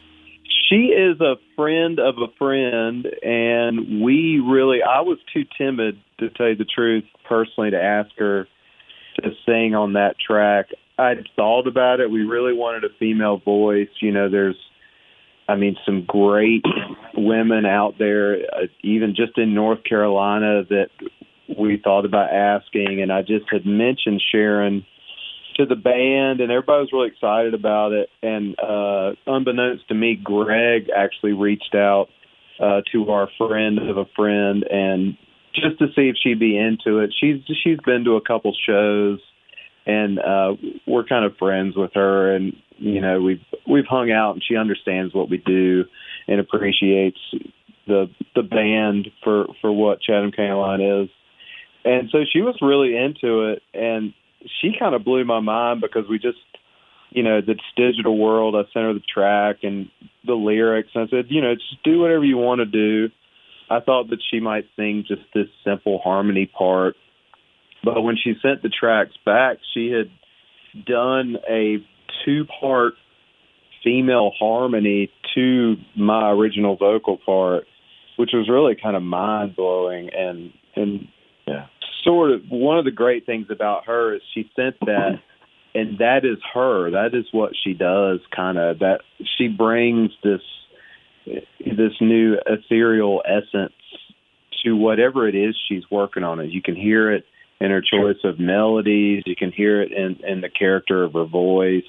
She 0.71 0.94
is 0.97 1.21
a 1.21 1.35
friend 1.54 2.00
of 2.00 2.14
a 2.16 2.28
friend, 2.38 3.06
and 3.23 4.00
we 4.02 4.40
really, 4.42 4.78
I 4.83 5.02
was 5.02 5.18
too 5.30 5.44
timid 5.59 6.00
to 6.21 6.30
tell 6.30 6.49
you 6.49 6.56
the 6.56 6.64
truth 6.64 7.04
personally 7.28 7.71
to 7.73 7.76
ask 7.76 8.12
her 8.16 8.49
to 9.16 9.30
sing 9.44 9.75
on 9.75 9.92
that 9.92 10.14
track. 10.18 10.68
I'd 10.97 11.28
thought 11.37 11.66
about 11.66 12.00
it. 12.00 12.11
We 12.11 12.23
really 12.23 12.54
wanted 12.54 12.85
a 12.85 12.94
female 12.99 13.37
voice. 13.37 13.90
You 14.00 14.12
know, 14.12 14.30
there's, 14.30 14.56
I 15.47 15.56
mean, 15.56 15.76
some 15.85 16.06
great 16.06 16.64
women 17.14 17.66
out 17.66 17.97
there, 17.99 18.37
uh, 18.37 18.68
even 18.83 19.14
just 19.14 19.37
in 19.37 19.52
North 19.52 19.85
Carolina, 19.85 20.64
that 20.71 20.88
we 21.59 21.78
thought 21.85 22.06
about 22.06 22.33
asking. 22.33 23.02
And 23.02 23.12
I 23.12 23.21
just 23.21 23.44
had 23.52 23.66
mentioned 23.66 24.23
Sharon 24.33 24.87
to 25.57 25.67
the 25.67 25.77
band, 25.77 26.41
and 26.41 26.51
everybody 26.51 26.81
was 26.81 26.91
really 26.93 27.09
excited 27.09 27.55
about 27.55 27.93
it. 27.93 28.09
And 28.23 28.57
uh, 28.59 29.13
unbeknownst 29.27 29.89
to 29.89 29.95
me, 29.95 30.19
Greg 30.23 30.89
actually 30.95 31.33
reached 31.33 31.75
out 31.75 32.09
uh, 32.61 32.83
to 32.93 33.11
our 33.11 33.29
friend 33.39 33.79
of 33.79 33.97
a 33.97 34.05
friend, 34.17 34.65
and 34.71 35.17
just 35.55 35.79
to 35.79 35.87
see 35.95 36.09
if 36.09 36.17
she'd 36.23 36.39
be 36.41 36.57
into 36.57 36.99
it. 36.99 37.15
She's 37.19 37.41
she's 37.63 37.79
been 37.85 38.05
to 38.05 38.17
a 38.17 38.21
couple 38.21 38.55
shows, 38.67 39.21
and 39.87 40.19
uh, 40.19 40.55
we're 40.87 41.05
kind 41.05 41.25
of 41.25 41.37
friends 41.37 41.77
with 41.77 41.93
her, 41.95 42.35
and 42.35 42.53
you 42.79 43.01
know 43.01 43.21
we've 43.21 43.45
we've 43.69 43.87
hung 43.89 44.11
out, 44.11 44.33
and 44.33 44.43
she 44.47 44.57
understands 44.57 45.15
what 45.15 45.31
we 45.31 45.39
do 45.39 45.85
and 46.29 46.41
appreciates 46.41 47.19
the 47.87 48.07
the 48.35 48.43
band 48.43 49.09
for 49.23 49.47
for 49.61 49.73
what 49.73 50.01
Chatham 50.01 50.33
County 50.33 50.53
Line 50.53 50.81
is. 50.81 51.09
And 51.85 52.09
so 52.11 52.21
she 52.33 52.41
was 52.41 52.57
really 52.63 52.97
into 52.97 53.51
it, 53.51 53.63
and 53.75 54.15
she 54.61 54.73
kind 54.79 54.95
of 54.95 55.05
blew 55.05 55.25
my 55.25 55.41
mind 55.41 55.81
because 55.81 56.05
we 56.09 56.19
just, 56.19 56.39
you 57.11 57.23
know, 57.23 57.41
this 57.41 57.59
digital 57.77 58.19
world. 58.19 58.55
I 58.55 58.63
sent 58.73 58.87
her 58.87 58.95
the 58.95 59.01
track 59.01 59.59
and 59.63 59.89
the 60.27 60.35
lyrics. 60.35 60.91
And 60.95 61.07
I 61.07 61.11
said, 61.11 61.27
you 61.29 61.41
know, 61.41 61.55
just 61.55 61.83
do 61.85 62.01
whatever 62.01 62.25
you 62.25 62.37
want 62.37 62.61
to 62.61 62.67
do. 62.67 63.13
I 63.71 63.81
thought 63.81 64.11
that 64.11 64.19
she 64.31 64.41
might 64.41 64.67
sing 64.77 65.05
just 65.09 65.23
this 65.35 65.49
simple 65.65 65.99
harmony 66.03 66.47
part, 66.47 66.97
but 67.83 68.03
when 68.03 68.17
she 68.23 68.35
sent 68.43 68.63
the 68.63 68.69
tracks 68.69 69.17
back, 69.25 69.57
she 69.73 69.91
had 69.91 70.11
done 70.85 71.37
a 71.49 71.79
two-part 72.25 72.95
female 73.83 74.33
harmony 74.39 75.11
to 75.35 75.77
my 75.97 76.31
original 76.31 76.77
vocal 76.77 77.19
part, 77.25 77.65
which 78.17 78.31
was 78.33 78.49
really 78.49 78.77
kind 78.81 78.97
of 78.97 79.03
mind 79.03 79.57
blowing 79.57 80.11
and 80.15 80.53
and 80.77 81.09
Yeah. 81.47 81.67
Sort 82.05 82.31
of 82.31 82.43
one 82.51 82.79
of 82.79 82.85
the 82.85 82.91
great 82.91 83.27
things 83.27 83.47
about 83.51 83.87
her 83.87 84.15
is 84.15 84.23
she 84.35 84.51
sent 84.55 84.77
that 84.81 85.21
and 85.75 85.99
that 85.99 86.25
is 86.25 86.39
her. 86.55 86.91
That 86.93 87.15
is 87.15 87.25
what 87.33 87.53
she 87.65 87.73
does 87.75 88.21
kind 88.35 88.59
of 88.59 88.79
that 88.81 89.01
she 89.37 89.49
brings 89.49 90.11
this 90.23 90.41
this 91.27 91.93
new 92.01 92.37
ethereal 92.47 93.23
essence 93.27 93.73
to 94.63 94.77
whatever 94.77 95.27
it 95.27 95.35
is 95.35 95.57
she's 95.69 95.83
working 95.91 96.23
on. 96.23 96.39
It 96.41 96.51
you 96.51 96.63
can 96.63 96.77
hear 96.77 97.13
it 97.13 97.25
in 97.61 97.71
her 97.71 97.81
choice 97.83 98.19
of 98.25 98.39
melodies 98.39 99.23
you 99.27 99.37
can 99.37 99.53
hear 99.53 99.81
it 99.81 99.93
in 99.93 100.17
in 100.27 100.41
the 100.41 100.49
character 100.51 101.05
of 101.05 101.13
her 101.13 101.25
voice 101.25 101.85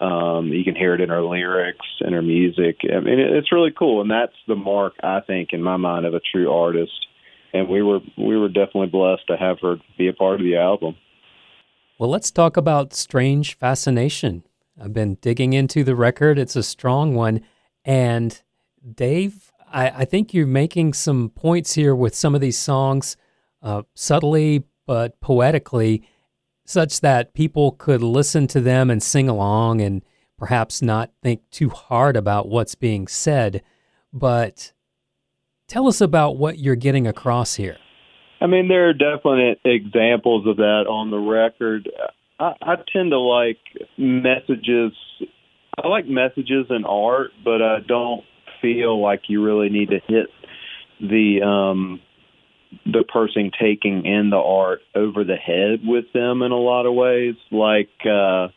um 0.00 0.48
you 0.48 0.62
can 0.64 0.76
hear 0.76 0.94
it 0.94 1.00
in 1.00 1.08
her 1.08 1.22
lyrics 1.22 1.86
and 2.00 2.14
her 2.14 2.22
music. 2.22 2.76
I 2.84 3.00
mean 3.00 3.18
it- 3.18 3.32
it's 3.32 3.50
really 3.52 3.72
cool 3.76 4.00
and 4.00 4.10
that's 4.10 4.36
the 4.46 4.54
mark 4.54 4.94
i 5.02 5.20
think 5.20 5.48
in 5.52 5.62
my 5.62 5.76
mind 5.76 6.06
of 6.06 6.14
a 6.14 6.20
true 6.20 6.50
artist 6.52 7.06
and 7.56 7.68
we 7.68 7.82
were 7.82 8.00
we 8.16 8.36
were 8.36 8.48
definitely 8.48 8.88
blessed 8.88 9.26
to 9.28 9.36
have 9.36 9.58
her 9.60 9.76
be 9.96 10.08
a 10.08 10.12
part 10.12 10.40
of 10.40 10.44
the 10.44 10.56
album. 10.56 10.96
Well, 11.98 12.10
let's 12.10 12.30
talk 12.30 12.56
about 12.56 12.92
Strange 12.92 13.56
Fascination. 13.56 14.44
I've 14.80 14.92
been 14.92 15.14
digging 15.22 15.54
into 15.54 15.82
the 15.82 15.96
record, 15.96 16.38
it's 16.38 16.56
a 16.56 16.62
strong 16.62 17.14
one. 17.14 17.40
And 17.84 18.40
Dave, 18.94 19.50
I, 19.72 19.88
I 19.88 20.04
think 20.04 20.34
you're 20.34 20.46
making 20.46 20.92
some 20.92 21.30
points 21.30 21.74
here 21.74 21.94
with 21.94 22.14
some 22.14 22.34
of 22.34 22.42
these 22.42 22.58
songs, 22.58 23.16
uh, 23.62 23.82
subtly 23.94 24.64
but 24.86 25.18
poetically, 25.20 26.06
such 26.66 27.00
that 27.00 27.32
people 27.32 27.72
could 27.72 28.02
listen 28.02 28.46
to 28.48 28.60
them 28.60 28.90
and 28.90 29.02
sing 29.02 29.28
along 29.28 29.80
and 29.80 30.02
perhaps 30.36 30.82
not 30.82 31.10
think 31.22 31.48
too 31.50 31.70
hard 31.70 32.16
about 32.16 32.48
what's 32.48 32.74
being 32.74 33.06
said, 33.06 33.62
but 34.12 34.72
tell 35.68 35.88
us 35.88 36.00
about 36.00 36.36
what 36.36 36.58
you're 36.58 36.76
getting 36.76 37.06
across 37.06 37.54
here. 37.54 37.76
I 38.40 38.46
mean, 38.46 38.68
there 38.68 38.88
are 38.88 38.92
definite 38.92 39.60
examples 39.64 40.46
of 40.46 40.56
that 40.56 40.84
on 40.88 41.10
the 41.10 41.18
record. 41.18 41.90
I, 42.38 42.52
I 42.60 42.74
tend 42.92 43.10
to 43.12 43.18
like 43.18 43.58
messages. 43.96 44.92
I 45.82 45.88
like 45.88 46.06
messages 46.06 46.66
in 46.70 46.84
art, 46.84 47.30
but 47.44 47.62
I 47.62 47.78
don't 47.86 48.24
feel 48.60 49.00
like 49.00 49.22
you 49.28 49.44
really 49.44 49.68
need 49.68 49.90
to 49.90 50.00
hit 50.06 50.26
the 51.00 51.42
um 51.42 52.00
the 52.84 53.04
person 53.04 53.50
taking 53.58 54.04
in 54.04 54.30
the 54.30 54.36
art 54.36 54.80
over 54.94 55.24
the 55.24 55.36
head 55.36 55.80
with 55.84 56.06
them 56.12 56.42
in 56.42 56.52
a 56.52 56.56
lot 56.56 56.86
of 56.86 56.94
ways. 56.94 57.34
Like 57.50 57.90
uh 58.04 58.48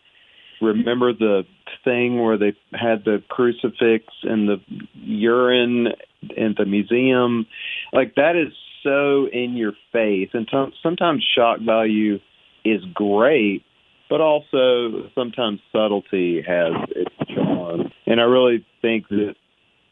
remember 0.62 1.14
the 1.14 1.44
thing 1.84 2.22
where 2.22 2.38
they 2.38 2.54
had 2.74 3.06
the 3.06 3.24
crucifix 3.30 4.06
and 4.24 4.48
the 4.48 4.58
urine 4.96 5.88
in 6.36 6.56
the 6.58 6.66
museum? 6.66 7.46
Like 7.94 8.16
that 8.16 8.36
is 8.36 8.54
so 8.84 9.28
in 9.28 9.56
your 9.56 9.74
face. 9.92 10.30
And 10.34 10.48
t- 10.48 10.78
sometimes 10.82 11.26
shock 11.36 11.60
value 11.60 12.20
is 12.66 12.82
great 12.94 13.64
but 14.10 14.22
also 14.22 15.10
sometimes 15.14 15.60
subtlety 15.72 16.42
has 16.42 16.74
its 16.90 17.16
charm. 17.34 17.92
And 18.08 18.20
i 18.20 18.24
really 18.24 18.66
think 18.82 19.08
that 19.10 19.36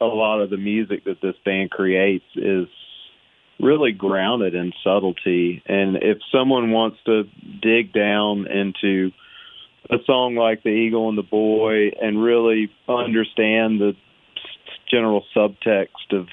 a 0.01 0.05
lot 0.05 0.41
of 0.41 0.49
the 0.49 0.57
music 0.57 1.05
that 1.05 1.21
this 1.21 1.35
band 1.45 1.71
creates 1.71 2.25
is 2.35 2.67
really 3.59 3.91
grounded 3.91 4.53
in 4.55 4.73
subtlety. 4.83 5.63
And 5.67 5.97
if 5.97 6.17
someone 6.31 6.71
wants 6.71 6.97
to 7.05 7.23
dig 7.61 7.93
down 7.93 8.47
into 8.47 9.11
a 9.89 9.97
song 10.05 10.35
like 10.35 10.63
the 10.63 10.69
eagle 10.69 11.09
and 11.09 11.17
the 11.17 11.23
boy 11.23 11.89
and 12.01 12.21
really 12.21 12.69
understand 12.87 13.79
the 13.79 13.93
general 14.89 15.23
subtext 15.35 16.11
of 16.11 16.27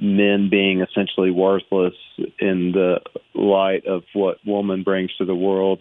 men 0.00 0.48
being 0.50 0.80
essentially 0.80 1.30
worthless 1.30 1.94
in 2.38 2.72
the 2.72 3.00
light 3.34 3.86
of 3.86 4.02
what 4.12 4.38
woman 4.44 4.82
brings 4.82 5.14
to 5.16 5.24
the 5.24 5.34
world. 5.34 5.80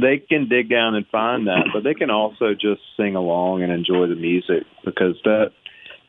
They 0.00 0.18
can 0.18 0.48
dig 0.48 0.70
down 0.70 0.94
and 0.94 1.06
find 1.06 1.46
that, 1.46 1.68
but 1.72 1.82
they 1.82 1.94
can 1.94 2.10
also 2.10 2.54
just 2.54 2.80
sing 2.96 3.16
along 3.16 3.62
and 3.62 3.72
enjoy 3.72 4.06
the 4.06 4.14
music 4.14 4.64
because 4.84 5.16
that 5.24 5.52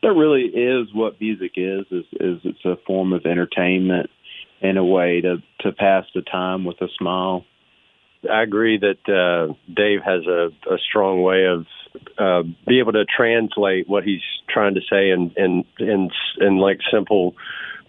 that 0.02 0.12
really 0.12 0.42
is 0.42 0.88
what 0.92 1.20
music 1.20 1.52
is 1.56 1.84
is 1.90 2.04
is 2.12 2.40
it's 2.44 2.64
a 2.64 2.76
form 2.86 3.12
of 3.12 3.24
entertainment 3.26 4.10
in 4.60 4.76
a 4.76 4.84
way 4.84 5.20
to 5.20 5.42
to 5.60 5.72
pass 5.72 6.04
the 6.14 6.22
time 6.22 6.64
with 6.64 6.80
a 6.80 6.88
smile. 6.98 7.44
I 8.30 8.42
agree 8.42 8.78
that 8.78 9.08
uh, 9.08 9.54
Dave 9.72 10.00
has 10.04 10.26
a, 10.26 10.48
a 10.72 10.78
strong 10.78 11.22
way 11.22 11.46
of 11.46 11.66
uh, 12.18 12.42
be 12.66 12.78
able 12.78 12.92
to 12.92 13.04
translate 13.04 13.88
what 13.88 14.04
he's 14.04 14.22
trying 14.48 14.74
to 14.74 14.80
say 14.90 15.10
in 15.10 15.32
in 15.36 15.64
in, 15.78 16.10
in 16.38 16.56
like 16.58 16.78
simple 16.90 17.34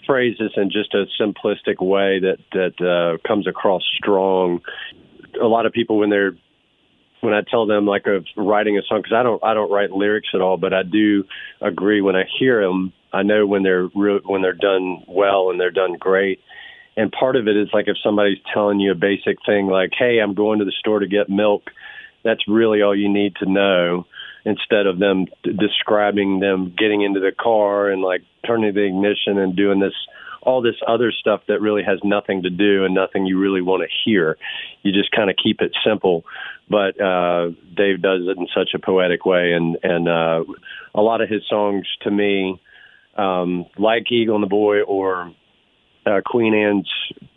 phrases 0.06 0.52
in 0.58 0.72
just 0.72 0.94
a 0.94 1.06
simplistic 1.22 1.80
way 1.80 2.20
that 2.20 2.38
that 2.52 2.82
uh, 2.82 3.28
comes 3.28 3.48
across 3.48 3.84
strong. 3.98 4.62
A 5.42 5.46
lot 5.46 5.66
of 5.66 5.72
people 5.72 5.98
when 5.98 6.10
they're 6.10 6.34
when 7.22 7.34
I 7.34 7.42
tell 7.50 7.66
them 7.66 7.86
like 7.86 8.06
of 8.08 8.26
writing 8.36 8.78
a 8.78 8.82
song 8.88 9.02
because 9.02 9.16
I 9.16 9.24
don't 9.24 9.44
I 9.44 9.54
don't 9.54 9.72
write 9.72 9.92
lyrics 9.92 10.30
at 10.34 10.42
all, 10.42 10.58
but 10.58 10.74
I 10.74 10.84
do 10.84 11.24
agree 11.62 12.02
when 12.02 12.16
I 12.16 12.24
hear 12.40 12.62
them. 12.62 12.92
I 13.14 13.24
know 13.24 13.46
when 13.46 13.64
they're 13.64 13.88
re- 13.96 14.22
when 14.26 14.42
they're 14.42 14.54
done 14.54 15.04
well 15.08 15.50
and 15.50 15.60
they're 15.60 15.72
done 15.72 15.96
great. 16.00 16.40
And 16.96 17.12
part 17.12 17.36
of 17.36 17.48
it 17.48 17.58
is 17.58 17.70
like 17.74 17.88
if 17.88 17.98
somebody's 18.04 18.38
telling 18.54 18.80
you 18.80 18.92
a 18.92 18.96
basic 18.96 19.38
thing 19.46 19.68
like, 19.68 19.92
"Hey, 19.98 20.20
I'm 20.20 20.34
going 20.34 20.60
to 20.60 20.66
the 20.66 20.72
store 20.72 21.00
to 21.00 21.08
get 21.08 21.30
milk," 21.30 21.64
that's 22.24 22.48
really 22.48 22.82
all 22.82 22.96
you 22.96 23.10
need 23.10 23.36
to 23.38 23.50
know 23.50 24.06
instead 24.46 24.86
of 24.86 25.00
them 25.00 25.26
d- 25.44 25.54
describing 25.54 26.40
them 26.40 26.74
getting 26.78 27.02
into 27.02 27.20
the 27.20 27.32
car 27.32 27.90
and 27.90 28.02
like 28.02 28.22
turning 28.46 28.74
the 28.74 28.84
ignition 28.86 29.38
and 29.38 29.56
doing 29.56 29.80
this 29.80 29.94
all 30.46 30.62
this 30.62 30.76
other 30.86 31.12
stuff 31.12 31.42
that 31.48 31.62
really 31.62 31.84
has 31.84 32.00
nothing 32.04 32.44
to 32.44 32.50
do 32.50 32.84
and 32.84 32.94
nothing 32.94 33.26
you 33.26 33.40
really 33.40 33.62
want 33.62 33.82
to 33.82 33.88
hear. 34.04 34.38
You 34.82 34.92
just 34.92 35.10
kind 35.12 35.30
of 35.30 35.38
keep 35.42 35.62
it 35.62 35.72
simple. 35.86 36.26
But 36.70 37.00
uh, 37.00 37.52
Dave 37.76 38.02
does 38.02 38.22
it 38.28 38.38
in 38.38 38.48
such 38.54 38.72
a 38.74 38.80
poetic 38.80 39.26
way, 39.26 39.54
and 39.54 39.78
and 39.84 40.08
uh, 40.08 40.44
a 40.94 41.02
lot 41.02 41.22
of 41.22 41.30
his 41.30 41.42
songs 41.50 41.86
to 42.02 42.12
me, 42.12 42.62
um, 43.18 43.66
like 43.78 44.12
Eagle 44.12 44.36
and 44.36 44.44
the 44.44 44.48
Boy 44.48 44.82
or 44.82 45.34
uh, 46.06 46.22
Queen 46.26 46.54
Anne's 46.54 46.92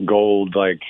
Gold, 0.05 0.55
like 0.57 0.81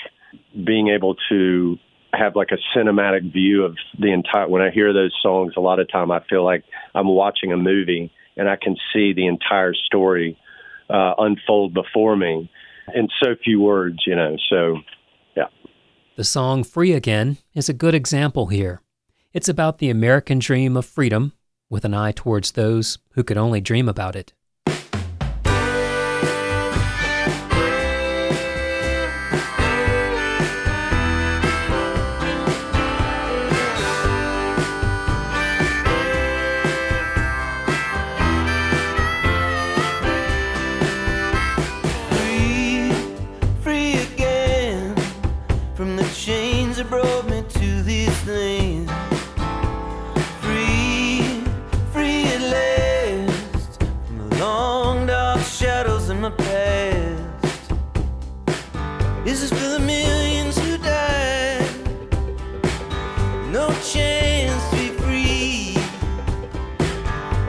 being 0.64 0.88
able 0.88 1.16
to 1.28 1.76
have 2.12 2.36
like 2.36 2.50
a 2.50 2.78
cinematic 2.78 3.32
view 3.32 3.64
of 3.64 3.76
the 3.98 4.12
entire. 4.12 4.48
When 4.48 4.62
I 4.62 4.70
hear 4.70 4.92
those 4.92 5.14
songs, 5.22 5.54
a 5.56 5.60
lot 5.60 5.80
of 5.80 5.90
time 5.90 6.10
I 6.10 6.20
feel 6.28 6.44
like 6.44 6.64
I'm 6.94 7.08
watching 7.08 7.52
a 7.52 7.56
movie 7.56 8.10
and 8.36 8.48
I 8.48 8.56
can 8.56 8.76
see 8.92 9.12
the 9.12 9.26
entire 9.26 9.74
story 9.74 10.38
uh, 10.88 11.14
unfold 11.18 11.74
before 11.74 12.16
me 12.16 12.50
in 12.94 13.08
so 13.22 13.34
few 13.42 13.60
words, 13.60 13.98
you 14.06 14.14
know. 14.14 14.36
So, 14.48 14.78
yeah. 15.36 15.46
The 16.16 16.24
song 16.24 16.64
Free 16.64 16.92
Again 16.92 17.38
is 17.54 17.68
a 17.68 17.74
good 17.74 17.94
example 17.94 18.46
here. 18.46 18.80
It's 19.32 19.48
about 19.48 19.78
the 19.78 19.90
American 19.90 20.38
dream 20.38 20.76
of 20.76 20.86
freedom 20.86 21.32
with 21.68 21.84
an 21.84 21.94
eye 21.94 22.12
towards 22.12 22.52
those 22.52 22.98
who 23.12 23.24
could 23.24 23.36
only 23.36 23.60
dream 23.60 23.88
about 23.88 24.16
it. 24.16 24.32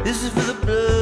This 0.07 0.23
is 0.23 0.29
for 0.29 0.39
the 0.39 0.53
blood 0.65 0.96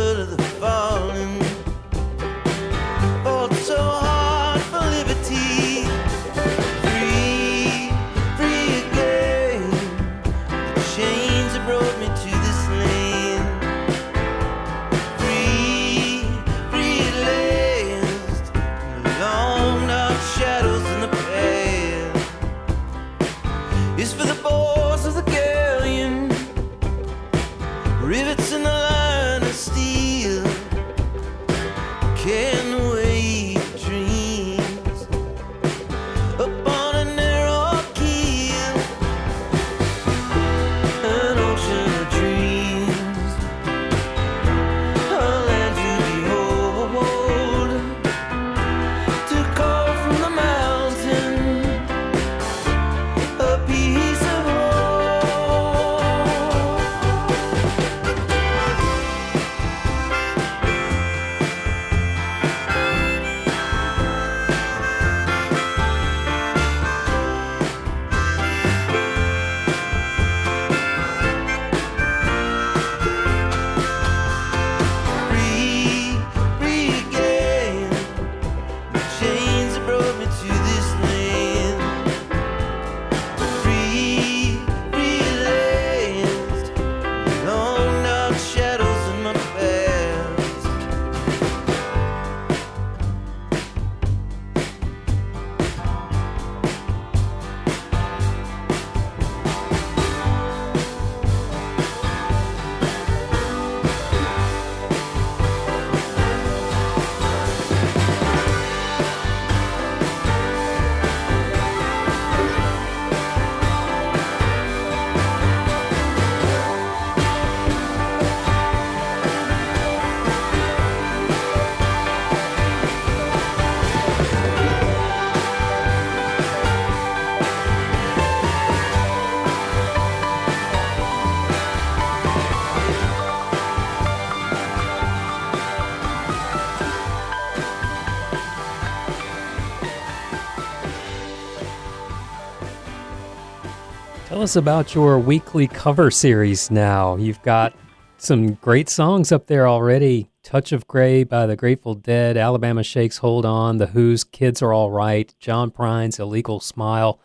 us 144.45 144.55
about 144.55 144.93
your 144.93 145.17
weekly 145.17 145.65
cover 145.65 146.12
series 146.12 146.69
now. 146.69 147.15
You've 147.15 147.41
got 147.41 147.73
some 148.17 148.53
great 148.53 148.89
songs 148.89 149.31
up 149.31 149.47
there 149.47 149.67
already. 149.67 150.29
Touch 150.43 150.71
of 150.71 150.88
Grey 150.88 151.23
by 151.23 151.47
the 151.47 151.55
Grateful 151.55 151.95
Dead, 151.95 152.38
Alabama 152.38 152.84
Shakes 152.84 153.17
Hold 153.17 153.43
On, 153.43 153.79
The 153.79 153.88
Who's 153.88 154.23
Kids 154.23 154.62
Are 154.62 154.71
All 154.71 154.91
Right, 154.91 155.34
John 155.39 155.71
Prine's 155.71 156.19
Illegal 156.19 156.60
Smile. 156.60 157.19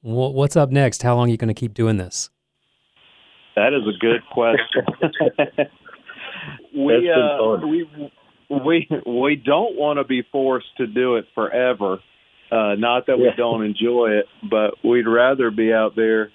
What's 0.00 0.56
up 0.56 0.70
next? 0.70 1.02
How 1.02 1.14
long 1.16 1.28
are 1.28 1.30
you 1.30 1.36
going 1.36 1.48
to 1.48 1.60
keep 1.60 1.74
doing 1.74 1.98
this? 1.98 2.30
That 3.54 3.74
is 3.74 3.82
a 3.86 3.98
good 3.98 4.22
question. 4.32 4.86
we, 6.74 7.12
uh, 7.12 7.66
we 7.66 8.10
we 8.48 8.88
we 9.04 9.36
don't 9.36 9.76
want 9.76 9.98
to 9.98 10.04
be 10.04 10.22
forced 10.32 10.74
to 10.78 10.86
do 10.86 11.16
it 11.16 11.26
forever. 11.34 11.98
Uh, 12.50 12.76
not 12.76 13.08
that 13.08 13.18
we 13.18 13.28
don't 13.36 13.62
enjoy 13.62 14.12
it, 14.12 14.26
but 14.48 14.82
we'd 14.82 15.06
rather 15.06 15.50
be 15.50 15.70
out 15.70 15.96
there 15.96 16.30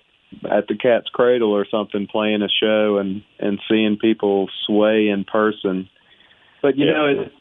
at 0.50 0.68
the 0.68 0.76
Cat's 0.76 1.10
Cradle 1.10 1.52
or 1.52 1.66
something 1.70 2.08
playing 2.12 2.42
a 2.42 2.50
show 2.50 2.98
and 2.98 3.24
and 3.40 3.60
seeing 3.70 3.98
people 3.98 4.50
sway 4.66 5.10
in 5.10 5.26
person. 5.26 5.90
But 6.62 6.78
you 6.78 6.86
yeah. 6.86 6.94
know, 6.94 7.06
it, 7.08 7.32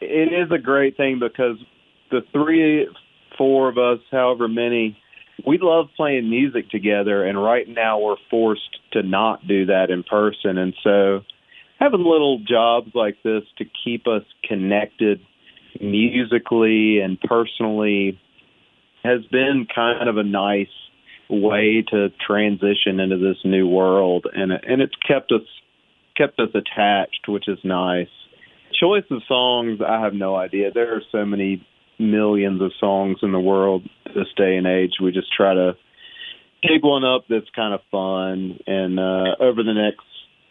it 0.00 0.32
is 0.32 0.50
a 0.52 0.58
great 0.58 0.96
thing 0.96 1.20
because 1.20 1.56
the 2.10 2.20
three, 2.32 2.86
four 3.38 3.68
of 3.68 3.78
us, 3.78 4.00
however 4.10 4.48
many, 4.48 4.98
we 5.46 5.58
love 5.60 5.86
playing 5.96 6.28
music 6.28 6.70
together. 6.70 7.24
And 7.24 7.42
right 7.42 7.66
now, 7.68 7.98
we're 7.98 8.16
forced 8.30 8.78
to 8.92 9.02
not 9.02 9.46
do 9.46 9.66
that 9.66 9.90
in 9.90 10.02
person, 10.02 10.58
and 10.58 10.74
so 10.82 11.20
having 11.80 12.00
little 12.00 12.38
jobs 12.38 12.90
like 12.94 13.16
this 13.22 13.42
to 13.58 13.64
keep 13.84 14.06
us 14.06 14.22
connected 14.48 15.20
musically 15.80 17.00
and 17.00 17.20
personally 17.20 18.18
has 19.02 19.24
been 19.30 19.66
kind 19.74 20.08
of 20.08 20.16
a 20.16 20.22
nice 20.22 20.68
way 21.28 21.84
to 21.90 22.08
transition 22.26 23.00
into 23.00 23.18
this 23.18 23.38
new 23.44 23.66
world 23.66 24.26
and 24.32 24.52
and 24.52 24.82
it's 24.82 24.94
kept 25.06 25.32
us 25.32 25.42
kept 26.16 26.38
us 26.38 26.50
attached 26.54 27.26
which 27.28 27.48
is 27.48 27.58
nice. 27.64 28.08
Choice 28.78 29.04
of 29.10 29.22
songs 29.28 29.80
i 29.86 30.00
have 30.00 30.14
no 30.14 30.36
idea. 30.36 30.70
There 30.72 30.94
are 30.94 31.02
so 31.12 31.24
many 31.24 31.66
millions 31.98 32.60
of 32.60 32.72
songs 32.80 33.18
in 33.22 33.32
the 33.32 33.40
world 33.40 33.82
this 34.06 34.28
day 34.36 34.56
and 34.56 34.66
age. 34.66 34.92
We 35.02 35.12
just 35.12 35.32
try 35.32 35.54
to 35.54 35.72
pick 36.62 36.82
one 36.82 37.04
up 37.04 37.24
that's 37.28 37.48
kind 37.54 37.74
of 37.74 37.80
fun. 37.90 38.58
And 38.66 38.98
uh 38.98 39.36
over 39.40 39.62
the 39.62 39.74
next 39.74 40.04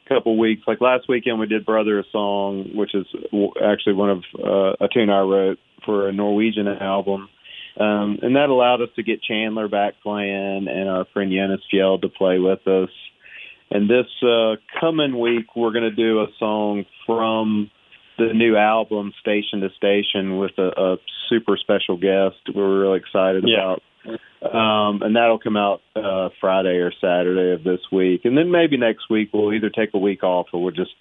couple 0.08 0.38
weeks. 0.38 0.64
Like 0.68 0.82
last 0.82 1.08
weekend, 1.08 1.40
we 1.40 1.48
did 1.48 1.66
"Brother" 1.66 2.00
a 2.00 2.04
song, 2.12 2.72
which 2.76 2.94
is 2.94 3.06
actually 3.64 3.94
one 3.94 4.10
of 4.10 4.24
uh, 4.38 4.86
a 4.86 4.88
tune 4.94 5.10
I 5.10 5.22
wrote 5.22 5.60
for 5.86 6.08
a 6.08 6.14
Norwegian 6.14 6.68
album, 6.68 7.30
um, 7.80 8.20
and 8.22 8.36
that 8.36 8.50
allowed 8.50 8.82
us 8.82 8.90
to 8.96 9.04
get 9.04 9.24
Chandler 9.24 9.68
back 9.68 9.96
playing 10.04 10.68
and 10.68 10.90
our 10.90 11.06
friend 11.14 11.32
Jonas 11.32 11.62
Fjeld 11.74 12.02
to 12.02 12.10
play 12.10 12.40
with 12.40 12.68
us. 12.68 12.90
And 13.72 13.90
this 13.90 14.06
uh, 14.22 14.56
coming 14.80 15.20
week, 15.20 15.56
we're 15.56 15.72
going 15.72 15.84
to 15.84 15.92
do 15.92 16.20
a 16.20 16.28
song 16.38 16.86
from 17.08 17.72
the 18.20 18.32
new 18.34 18.56
album, 18.56 19.12
Station 19.20 19.62
to 19.62 19.70
Station, 19.76 20.38
with 20.38 20.52
a, 20.60 20.68
a 20.80 20.98
super 21.30 21.58
special 21.58 21.98
guest. 21.98 22.56
We're 22.56 22.82
really 22.82 23.00
excited 23.00 23.46
yeah. 23.48 23.58
about 23.58 23.82
um, 24.06 25.02
and 25.02 25.16
that'll 25.16 25.40
come 25.40 25.56
out 25.56 25.82
uh, 25.96 26.30
Friday 26.42 26.78
or 26.78 26.92
Saturday 27.00 27.54
of 27.54 27.64
this 27.64 27.80
week. 27.92 28.22
And 28.26 28.38
then 28.38 28.52
maybe 28.52 28.78
next 28.78 29.10
week 29.10 29.30
we'll 29.34 29.54
either 29.54 29.70
take 29.70 29.92
a 29.94 29.98
week 29.98 30.24
off 30.24 30.48
or 30.52 30.62
we'll 30.62 30.74
just 30.74 30.94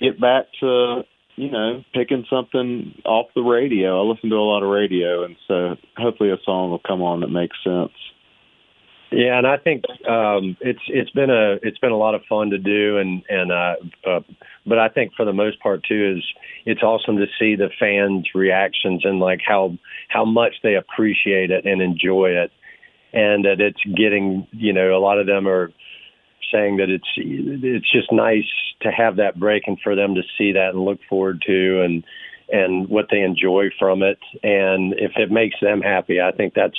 get 0.00 0.20
back 0.20 0.46
to 0.60 1.02
you 1.38 1.50
know 1.50 1.84
picking 1.94 2.26
something 2.28 3.00
off 3.04 3.26
the 3.34 3.42
radio. 3.42 4.02
I 4.02 4.12
listen 4.12 4.28
to 4.30 4.36
a 4.36 4.42
lot 4.42 4.64
of 4.64 4.70
radio, 4.70 5.24
and 5.24 5.36
so 5.46 5.76
hopefully 5.96 6.30
a 6.30 6.36
song 6.44 6.70
will 6.70 6.80
come 6.80 7.00
on 7.00 7.20
that 7.20 7.28
makes 7.28 7.56
sense. 7.62 7.92
Yeah, 9.10 9.38
and 9.38 9.46
I 9.46 9.56
think 9.56 9.84
um, 10.06 10.56
it's 10.60 10.82
it's 10.88 11.10
been 11.10 11.30
a 11.30 11.54
it's 11.62 11.78
been 11.78 11.92
a 11.92 11.96
lot 11.96 12.14
of 12.14 12.22
fun 12.28 12.50
to 12.50 12.58
do, 12.58 12.98
and 12.98 13.22
and 13.28 13.52
uh, 13.52 13.74
uh, 14.06 14.20
but 14.66 14.78
I 14.78 14.88
think 14.88 15.12
for 15.16 15.24
the 15.24 15.32
most 15.32 15.60
part 15.60 15.84
too 15.88 16.16
is 16.18 16.24
it's 16.66 16.82
awesome 16.82 17.16
to 17.16 17.26
see 17.38 17.54
the 17.54 17.70
fans' 17.78 18.28
reactions 18.34 19.02
and 19.04 19.20
like 19.20 19.40
how 19.46 19.78
how 20.08 20.24
much 20.24 20.56
they 20.62 20.74
appreciate 20.74 21.50
it 21.50 21.64
and 21.64 21.80
enjoy 21.80 22.30
it, 22.30 22.50
and 23.12 23.44
that 23.44 23.60
it's 23.60 23.82
getting 23.96 24.46
you 24.50 24.72
know 24.72 24.94
a 24.94 25.00
lot 25.00 25.18
of 25.18 25.26
them 25.26 25.46
are 25.48 25.70
saying 26.52 26.78
that 26.78 26.90
it's 26.90 27.08
it's 27.16 27.90
just 27.90 28.12
nice 28.12 28.48
to 28.80 28.90
have 28.90 29.16
that 29.16 29.38
break 29.38 29.64
and 29.66 29.78
for 29.80 29.94
them 29.94 30.14
to 30.14 30.22
see 30.36 30.52
that 30.52 30.70
and 30.70 30.84
look 30.84 31.00
forward 31.08 31.42
to 31.46 31.82
and 31.82 32.04
and 32.50 32.88
what 32.88 33.08
they 33.10 33.20
enjoy 33.20 33.68
from 33.78 34.02
it, 34.02 34.18
and 34.42 34.94
if 34.94 35.12
it 35.16 35.30
makes 35.30 35.56
them 35.60 35.82
happy, 35.82 36.20
I 36.20 36.32
think 36.32 36.54
that's 36.54 36.78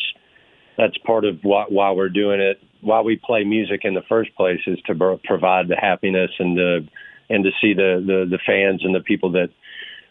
that's 0.77 0.97
part 0.99 1.25
of 1.25 1.39
why, 1.43 1.65
why 1.67 1.91
we're 1.91 2.09
doing 2.09 2.39
it. 2.39 2.59
Why 2.81 3.01
we 3.01 3.17
play 3.17 3.43
music 3.43 3.81
in 3.83 3.93
the 3.93 4.01
first 4.07 4.33
place 4.35 4.61
is 4.65 4.79
to 4.87 5.19
provide 5.23 5.67
the 5.67 5.75
happiness 5.75 6.31
and 6.39 6.57
the 6.57 6.87
and 7.29 7.43
to 7.43 7.51
see 7.61 7.73
the 7.73 8.03
the, 8.05 8.25
the 8.29 8.39
fans 8.45 8.83
and 8.83 8.95
the 8.95 9.01
people 9.01 9.31
that 9.33 9.49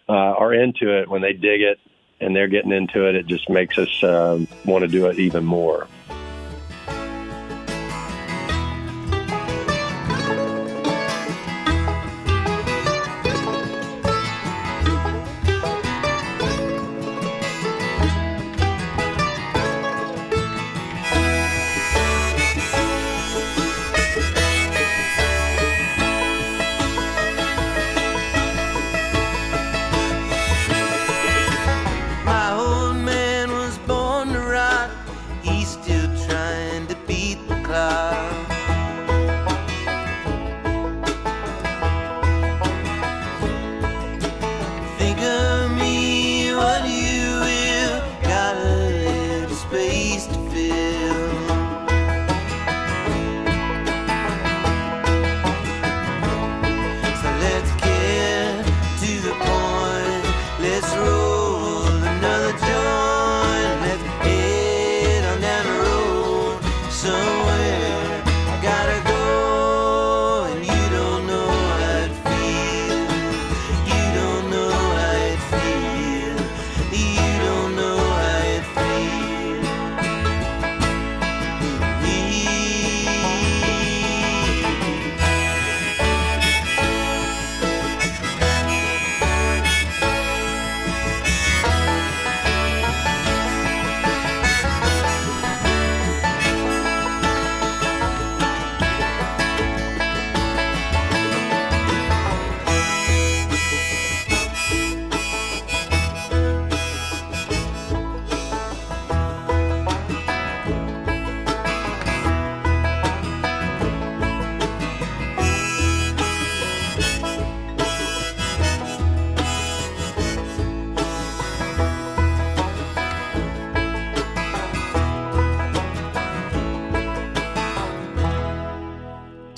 uh, 0.08 0.12
are 0.12 0.54
into 0.54 0.96
it 0.96 1.08
when 1.08 1.22
they 1.22 1.32
dig 1.32 1.62
it 1.62 1.78
and 2.20 2.34
they're 2.36 2.48
getting 2.48 2.72
into 2.72 3.08
it. 3.08 3.14
It 3.14 3.26
just 3.26 3.48
makes 3.48 3.78
us 3.78 4.02
uh, 4.02 4.38
want 4.64 4.82
to 4.82 4.88
do 4.88 5.06
it 5.06 5.18
even 5.18 5.44
more. 5.44 5.88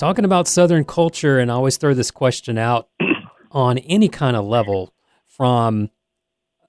Talking 0.01 0.25
about 0.25 0.47
Southern 0.47 0.83
culture, 0.83 1.37
and 1.37 1.51
I 1.51 1.53
always 1.53 1.77
throw 1.77 1.93
this 1.93 2.09
question 2.09 2.57
out 2.57 2.89
on 3.51 3.77
any 3.77 4.09
kind 4.09 4.35
of 4.35 4.43
level 4.43 4.95
from 5.27 5.91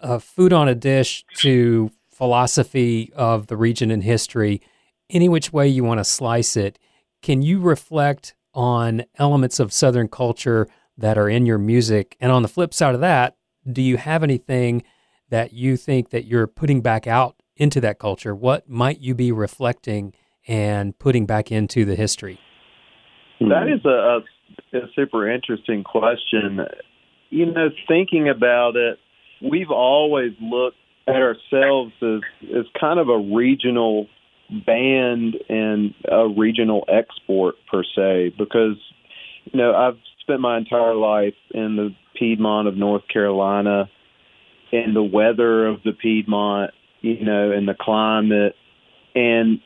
uh, 0.02 0.18
food 0.18 0.52
on 0.52 0.68
a 0.68 0.74
dish 0.74 1.24
to 1.36 1.90
philosophy 2.10 3.10
of 3.16 3.46
the 3.46 3.56
region 3.56 3.90
and 3.90 4.04
history. 4.04 4.60
any 5.08 5.30
which 5.30 5.50
way 5.50 5.66
you 5.66 5.82
want 5.82 5.96
to 5.96 6.04
slice 6.04 6.58
it, 6.58 6.78
can 7.22 7.40
you 7.40 7.58
reflect 7.58 8.34
on 8.52 9.02
elements 9.16 9.58
of 9.58 9.72
Southern 9.72 10.08
culture 10.08 10.68
that 10.98 11.16
are 11.16 11.30
in 11.30 11.46
your 11.46 11.56
music? 11.56 12.18
And 12.20 12.30
on 12.30 12.42
the 12.42 12.48
flip 12.48 12.74
side 12.74 12.94
of 12.94 13.00
that, 13.00 13.36
do 13.66 13.80
you 13.80 13.96
have 13.96 14.22
anything 14.22 14.82
that 15.30 15.54
you 15.54 15.78
think 15.78 16.10
that 16.10 16.26
you're 16.26 16.46
putting 16.46 16.82
back 16.82 17.06
out 17.06 17.36
into 17.56 17.80
that 17.80 17.98
culture? 17.98 18.34
What 18.34 18.68
might 18.68 19.00
you 19.00 19.14
be 19.14 19.32
reflecting 19.32 20.12
and 20.46 20.98
putting 20.98 21.24
back 21.24 21.50
into 21.50 21.86
the 21.86 21.94
history? 21.94 22.38
That 23.48 23.66
hmm. 23.66 23.74
is 23.74 23.84
a, 23.84 23.88
a, 23.88 24.78
a 24.78 24.88
super 24.94 25.30
interesting 25.30 25.84
question. 25.84 26.60
You 27.30 27.46
know, 27.46 27.68
thinking 27.88 28.28
about 28.28 28.76
it, 28.76 28.98
we've 29.40 29.70
always 29.70 30.32
looked 30.40 30.76
at 31.08 31.16
ourselves 31.16 31.92
as 32.02 32.20
as 32.56 32.66
kind 32.78 33.00
of 33.00 33.08
a 33.08 33.18
regional 33.18 34.06
band 34.66 35.36
and 35.48 35.94
a 36.10 36.28
regional 36.28 36.84
export 36.88 37.56
per 37.70 37.82
se 37.82 38.34
because 38.38 38.76
you 39.44 39.58
know 39.58 39.74
I've 39.74 39.98
spent 40.20 40.40
my 40.40 40.58
entire 40.58 40.94
life 40.94 41.34
in 41.52 41.76
the 41.76 41.94
Piedmont 42.14 42.68
of 42.68 42.76
North 42.76 43.02
Carolina 43.12 43.90
and 44.70 44.94
the 44.94 45.02
weather 45.02 45.66
of 45.66 45.82
the 45.82 45.92
Piedmont, 45.92 46.72
you 47.00 47.24
know, 47.24 47.50
and 47.50 47.66
the 47.68 47.74
climate 47.78 48.54
and 49.14 49.60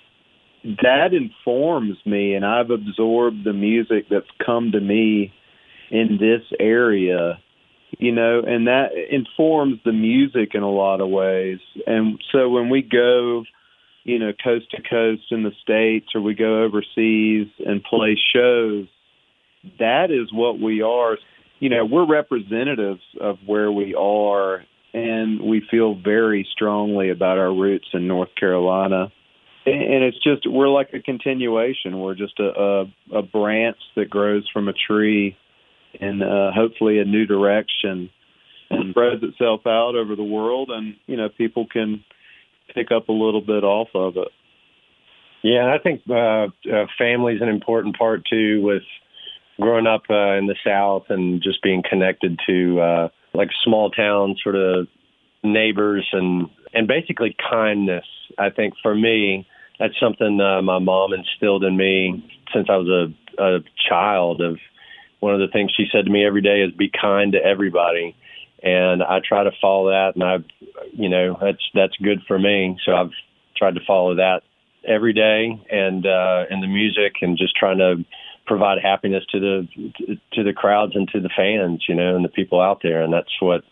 that 0.83 1.13
informs 1.13 1.97
me 2.05 2.35
and 2.35 2.45
I've 2.45 2.71
absorbed 2.71 3.45
the 3.45 3.53
music 3.53 4.07
that's 4.11 4.27
come 4.45 4.73
to 4.73 4.81
me 4.81 5.33
in 5.91 6.19
this 6.21 6.43
area 6.59 7.39
you 7.99 8.13
know 8.13 8.43
and 8.47 8.67
that 8.67 8.91
informs 9.11 9.79
the 9.85 9.93
music 9.93 10.51
in 10.55 10.63
a 10.63 10.71
lot 10.71 11.01
of 11.01 11.09
ways. 11.09 11.59
And 11.87 12.21
so 12.33 12.49
when 12.49 12.69
we 12.69 12.83
go 12.83 13.45
you 14.05 14.19
know 14.19 14.33
coast 14.43 14.71
to 14.73 14.83
coast 14.83 15.23
in 15.31 15.43
the 15.43 15.53
states 15.63 16.09
or 16.15 16.21
we 16.21 16.35
go 16.35 16.65
overseas 16.65 17.49
and 17.65 17.83
play 17.85 18.19
shows 18.35 18.87
that 19.79 20.11
is 20.11 20.33
what 20.33 20.61
we 20.61 20.83
are. 20.83 21.17
You 21.61 21.71
know 21.71 21.85
we're 21.85 22.07
representatives 22.07 23.03
of 23.21 23.39
where 23.47 23.71
we 23.71 23.95
are 23.95 24.65
and 24.93 25.41
we 25.41 25.63
feel 25.71 25.95
very 25.95 26.47
strongly 26.53 27.11
about 27.11 27.39
our 27.39 27.53
roots 27.55 27.87
in 27.93 28.09
North 28.09 28.35
Carolina 28.39 29.13
and 29.67 30.05
it's 30.05 30.23
just 30.23 30.47
we're 30.47 30.69
like 30.69 30.91
a 30.95 31.01
continuation. 31.01 31.99
We're 31.99 32.15
just 32.15 32.39
a 32.39 32.49
a, 33.13 33.19
a 33.19 33.23
branch 33.23 33.79
that 33.97 34.09
grows 34.09 34.49
from 34.53 34.69
a 34.69 34.73
tree, 34.73 35.37
in 36.01 36.23
uh, 36.23 36.53
hopefully 36.53 36.99
a 36.99 37.05
new 37.05 37.27
direction, 37.27 38.11
and 38.71 38.91
spreads 38.91 39.23
itself 39.23 39.63
out 39.67 39.95
over 39.97 40.15
the 40.15 40.25
world, 40.25 40.71
and 40.71 40.95
you 41.07 41.17
know 41.17 41.29
people 41.29 41.67
can 41.71 42.05
pick 42.75 42.89
up 42.91 43.09
a 43.09 43.13
little 43.13 43.41
bit 43.41 43.65
off 43.65 43.89
of 43.95 44.17
it. 44.17 44.29
Yeah, 45.43 45.63
and 45.65 45.71
I 45.71 45.79
think 45.79 46.03
uh, 46.09 46.73
uh, 46.73 46.87
family 46.99 47.37
an 47.41 47.49
important 47.49 47.97
part 47.99 48.23
too. 48.29 48.63
With 48.63 48.83
growing 49.61 49.87
up 49.87 50.03
uh, 50.11 50.37
in 50.37 50.47
the 50.47 50.57
South 50.65 51.05
and 51.09 51.43
just 51.43 51.63
being 51.63 51.83
connected 51.89 52.39
to 52.49 52.81
uh, 52.81 53.09
like 53.35 53.49
small 53.65 53.91
town 53.91 54.37
sort 54.43 54.55
of 54.57 54.87
neighbors 55.43 56.07
and 56.13 56.49
and 56.73 56.87
basically 56.87 57.35
kindness. 57.51 58.05
I 58.39 58.51
think 58.51 58.75
for 58.83 58.95
me, 58.95 59.47
that's 59.79 59.99
something 60.01 60.41
uh, 60.41 60.63
my 60.63 60.79
mom 60.79 61.13
instilled 61.13 61.65
in 61.65 61.77
me 61.77 62.25
since 62.55 62.69
I 62.71 62.77
was 62.77 62.89
a, 62.89 63.43
a 63.43 63.59
child. 63.89 64.41
Of 64.41 64.59
one 65.21 65.35
of 65.35 65.41
the 65.41 65.53
things 65.53 65.73
she 65.77 65.87
said 65.93 66.07
to 66.07 66.11
me 66.11 66.27
every 66.27 66.43
day 66.43 66.63
is 66.63 66.73
be 66.73 66.91
kind 66.91 67.33
to 67.33 67.39
everybody, 67.39 68.17
and 68.63 69.03
I 69.03 69.21
try 69.27 69.45
to 69.45 69.51
follow 69.61 69.91
that. 69.91 70.13
And 70.15 70.25
I, 70.25 70.37
you 70.93 71.09
know, 71.09 71.39
that's 71.41 71.63
that's 71.75 71.97
good 72.03 72.21
for 72.27 72.39
me. 72.39 72.79
So 72.85 72.95
I've 72.95 73.13
tried 73.57 73.75
to 73.75 73.85
follow 73.87 74.17
that 74.17 74.43
every 74.87 75.13
day, 75.13 75.61
and 75.71 76.07
uh, 76.07 76.45
in 76.51 76.61
the 76.61 76.69
music, 76.69 77.17
and 77.21 77.37
just 77.37 77.57
trying 77.57 77.79
to 77.79 78.05
provide 78.47 78.79
happiness 78.81 79.25
to 79.33 79.41
the 79.41 79.69
to 80.33 80.43
the 80.43 80.53
crowds 80.53 80.93
and 80.95 81.09
to 81.09 81.21
the 81.21 81.31
fans, 81.37 81.85
you 81.89 81.95
know, 81.95 82.17
and 82.17 82.25
the 82.25 82.31
people 82.31 82.61
out 82.61 82.81
there. 82.83 83.03
And 83.03 83.13
that's 83.13 83.33
what 83.41 83.63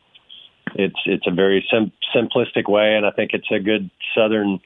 it's 0.75 0.99
it's 1.07 1.27
a 1.27 1.31
very 1.31 1.67
sim- 1.71 1.93
simplistic 2.15 2.69
way, 2.69 2.95
and 2.97 3.07
I 3.07 3.11
think 3.11 3.31
it's 3.33 3.51
a 3.51 3.61
good 3.61 3.91
Southern 4.15 4.61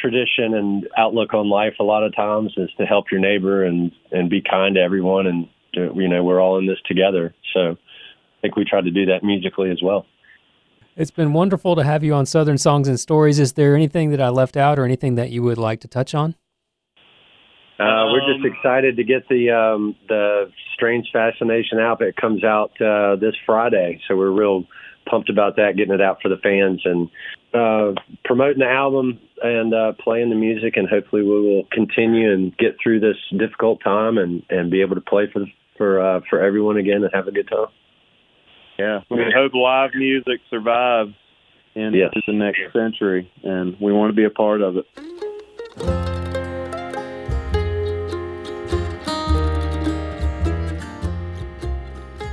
tradition 0.00 0.54
and 0.54 0.88
outlook 0.96 1.34
on 1.34 1.48
life 1.48 1.74
a 1.80 1.84
lot 1.84 2.02
of 2.04 2.14
times 2.14 2.52
is 2.56 2.70
to 2.78 2.86
help 2.86 3.06
your 3.10 3.20
neighbor 3.20 3.64
and 3.64 3.92
and 4.12 4.30
be 4.30 4.42
kind 4.42 4.76
to 4.76 4.80
everyone 4.80 5.26
and 5.26 5.48
you 5.74 6.08
know 6.08 6.24
we're 6.24 6.40
all 6.40 6.58
in 6.58 6.66
this 6.66 6.78
together. 6.86 7.34
So 7.54 7.72
i 7.72 8.40
think 8.40 8.56
we 8.56 8.64
try 8.64 8.80
to 8.80 8.90
do 8.90 9.06
that 9.06 9.22
musically 9.22 9.70
as 9.70 9.80
well. 9.82 10.06
It's 10.96 11.12
been 11.12 11.32
wonderful 11.32 11.76
to 11.76 11.84
have 11.84 12.02
you 12.02 12.12
on 12.14 12.26
southern 12.26 12.58
songs 12.58 12.88
and 12.88 12.98
stories. 12.98 13.38
Is 13.38 13.52
there 13.52 13.76
anything 13.76 14.10
that 14.10 14.20
i 14.20 14.28
left 14.28 14.56
out 14.56 14.78
or 14.78 14.84
anything 14.84 15.14
that 15.14 15.30
you 15.30 15.42
would 15.42 15.58
like 15.58 15.80
to 15.82 15.88
touch 15.88 16.14
on? 16.14 16.34
Uh, 17.78 18.10
we're 18.10 18.26
just 18.26 18.44
um, 18.44 18.52
excited 18.52 18.96
to 18.96 19.04
get 19.04 19.28
the 19.28 19.50
um, 19.50 19.94
the 20.08 20.50
Strange 20.74 21.06
Fascination 21.12 21.78
out. 21.78 22.02
It 22.02 22.16
comes 22.16 22.42
out 22.42 22.72
uh, 22.80 23.14
this 23.14 23.34
Friday, 23.46 24.00
so 24.08 24.16
we're 24.16 24.32
real 24.32 24.64
pumped 25.08 25.30
about 25.30 25.56
that, 25.56 25.76
getting 25.76 25.94
it 25.94 26.00
out 26.00 26.20
for 26.20 26.28
the 26.28 26.38
fans 26.38 26.82
and 26.84 27.08
uh, 27.54 28.00
promoting 28.24 28.58
the 28.58 28.68
album 28.68 29.20
and 29.42 29.74
uh, 29.74 29.92
playing 30.02 30.30
the 30.30 30.36
music. 30.36 30.76
And 30.76 30.88
hopefully, 30.88 31.22
we 31.22 31.40
will 31.40 31.64
continue 31.72 32.32
and 32.32 32.56
get 32.56 32.76
through 32.82 33.00
this 33.00 33.16
difficult 33.36 33.80
time 33.82 34.18
and 34.18 34.42
and 34.50 34.70
be 34.70 34.80
able 34.80 34.94
to 34.94 35.00
play 35.00 35.28
for 35.32 35.44
for 35.76 36.00
uh, 36.00 36.20
for 36.28 36.42
everyone 36.42 36.76
again 36.76 37.02
and 37.02 37.10
have 37.14 37.28
a 37.28 37.32
good 37.32 37.48
time. 37.48 37.68
Yeah, 38.78 39.00
we 39.10 39.24
hope 39.34 39.54
live 39.54 39.90
music 39.94 40.40
survives 40.50 41.14
into 41.74 41.98
yes. 41.98 42.12
the 42.26 42.32
next 42.32 42.72
century, 42.72 43.30
and 43.42 43.76
we 43.80 43.92
want 43.92 44.10
to 44.10 44.14
be 44.14 44.24
a 44.24 44.30
part 44.30 44.62
of 44.62 44.76
it. 44.76 44.86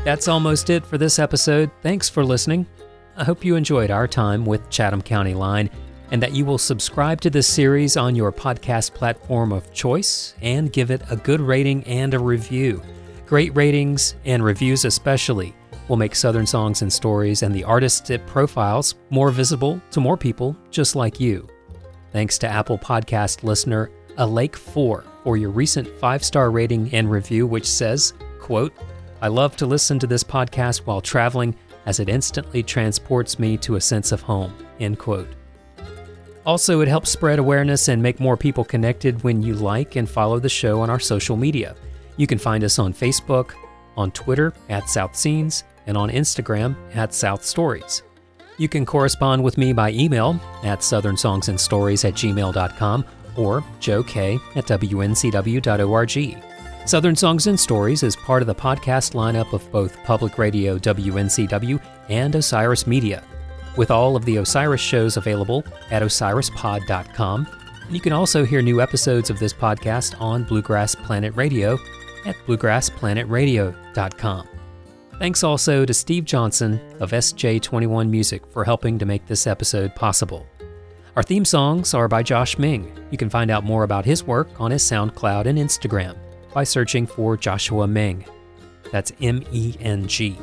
That's 0.03 0.27
almost 0.27 0.69
it 0.69 0.85
for 0.85 0.99
this 0.99 1.17
episode. 1.17 1.71
Thanks 1.81 2.07
for 2.07 2.23
listening. 2.23 2.67
I 3.17 3.23
hope 3.23 3.43
you 3.43 3.55
enjoyed 3.55 3.89
our 3.89 4.07
time 4.07 4.45
with 4.45 4.69
Chatham 4.69 5.01
County 5.01 5.33
Line 5.33 5.69
and 6.11 6.21
that 6.21 6.33
you 6.33 6.45
will 6.45 6.57
subscribe 6.57 7.21
to 7.21 7.29
this 7.29 7.47
series 7.47 7.97
on 7.97 8.15
your 8.15 8.31
podcast 8.31 8.93
platform 8.93 9.51
of 9.51 9.71
choice 9.73 10.35
and 10.41 10.71
give 10.71 10.91
it 10.91 11.01
a 11.09 11.15
good 11.15 11.41
rating 11.41 11.83
and 11.85 12.13
a 12.13 12.19
review. 12.19 12.81
Great 13.25 13.55
ratings 13.55 14.15
and 14.25 14.43
reviews, 14.43 14.85
especially, 14.85 15.55
will 15.87 15.97
make 15.97 16.15
Southern 16.15 16.45
Songs 16.45 16.81
and 16.81 16.91
Stories 16.91 17.43
and 17.43 17.53
the 17.53 17.63
artists 17.63 18.09
it 18.09 18.25
profiles 18.27 18.95
more 19.09 19.31
visible 19.31 19.81
to 19.91 19.99
more 19.99 20.17
people 20.17 20.55
just 20.71 20.95
like 20.95 21.19
you. 21.19 21.47
Thanks 22.11 22.37
to 22.39 22.47
Apple 22.47 22.77
Podcast 22.77 23.43
listener 23.43 23.89
A 24.17 24.25
Lake 24.25 24.55
4 24.55 25.03
for 25.23 25.37
your 25.37 25.49
recent 25.49 25.87
five 25.99 26.23
star 26.23 26.51
rating 26.51 26.93
and 26.93 27.09
review, 27.09 27.47
which 27.47 27.67
says, 27.67 28.13
quote, 28.39 28.73
I 29.21 29.27
love 29.27 29.55
to 29.57 29.65
listen 29.65 29.97
to 29.99 30.07
this 30.07 30.23
podcast 30.23 30.85
while 30.85 31.01
traveling 31.01 31.55
as 31.85 31.99
it 31.99 32.09
instantly 32.09 32.63
transports 32.63 33.39
me 33.39 33.57
to 33.57 33.75
a 33.75 33.81
sense 33.81 34.11
of 34.11 34.21
home. 34.21 34.53
End 34.79 34.99
quote. 34.99 35.27
Also, 36.45 36.81
it 36.81 36.87
helps 36.87 37.09
spread 37.09 37.39
awareness 37.39 37.87
and 37.87 38.01
make 38.01 38.19
more 38.19 38.37
people 38.37 38.63
connected 38.63 39.23
when 39.23 39.41
you 39.41 39.55
like 39.55 39.95
and 39.95 40.09
follow 40.09 40.39
the 40.39 40.49
show 40.49 40.81
on 40.81 40.89
our 40.89 40.99
social 40.99 41.35
media. 41.35 41.75
You 42.17 42.27
can 42.27 42.37
find 42.37 42.63
us 42.63 42.77
on 42.77 42.93
Facebook, 42.93 43.53
on 43.97 44.11
Twitter 44.11 44.53
at 44.69 44.89
South 44.89 45.15
Scenes, 45.15 45.63
and 45.87 45.97
on 45.97 46.09
Instagram 46.09 46.75
at 46.93 47.13
South 47.13 47.43
Stories. 47.43 48.03
You 48.57 48.69
can 48.69 48.85
correspond 48.85 49.43
with 49.43 49.57
me 49.57 49.73
by 49.73 49.91
email 49.91 50.39
at 50.63 50.79
southernsongsandstories 50.79 52.05
at 52.07 52.13
gmail.com 52.13 53.05
or 53.35 53.61
joek 53.79 54.39
at 54.55 54.65
wncw.org. 54.65 56.43
Southern 56.87 57.15
Songs 57.15 57.47
and 57.47 57.59
Stories 57.59 58.03
is 58.03 58.15
part 58.15 58.43
of 58.43 58.47
the 58.47 58.55
podcast 58.55 59.13
lineup 59.13 59.51
of 59.53 59.69
both 59.71 60.01
Public 60.03 60.37
Radio 60.37 60.77
WNCW 60.77 61.81
and 62.09 62.35
Osiris 62.35 62.85
Media, 62.85 63.23
with 63.77 63.91
all 63.91 64.15
of 64.15 64.25
the 64.25 64.37
Osiris 64.37 64.81
shows 64.81 65.17
available 65.17 65.63
at 65.91 66.01
osirispod.com. 66.01 67.47
You 67.89 67.99
can 67.99 68.13
also 68.13 68.45
hear 68.45 68.61
new 68.61 68.81
episodes 68.81 69.29
of 69.29 69.39
this 69.39 69.53
podcast 69.53 70.19
on 70.19 70.43
Bluegrass 70.43 70.95
Planet 70.95 71.35
Radio 71.35 71.77
at 72.25 72.35
bluegrassplanetradio.com. 72.47 74.47
Thanks 75.19 75.43
also 75.43 75.85
to 75.85 75.93
Steve 75.93 76.25
Johnson 76.25 76.81
of 76.99 77.11
SJ21 77.11 78.09
Music 78.09 78.41
for 78.51 78.65
helping 78.65 78.99
to 78.99 79.05
make 79.05 79.25
this 79.27 79.47
episode 79.47 79.95
possible. 79.95 80.45
Our 81.15 81.23
theme 81.23 81.45
songs 81.45 81.93
are 81.93 82.09
by 82.09 82.23
Josh 82.23 82.57
Meng. 82.57 82.91
You 83.11 83.17
can 83.17 83.29
find 83.29 83.49
out 83.49 83.63
more 83.63 83.83
about 83.83 84.03
his 84.03 84.25
work 84.25 84.49
on 84.59 84.71
his 84.71 84.83
SoundCloud 84.83 85.45
and 85.45 85.57
Instagram 85.57 86.17
by 86.53 86.65
searching 86.65 87.07
for 87.07 87.37
Joshua 87.37 87.87
Meng. 87.87 88.25
That's 88.91 89.13
M 89.21 89.41
E 89.53 89.75
N 89.79 90.07
G. 90.07 90.37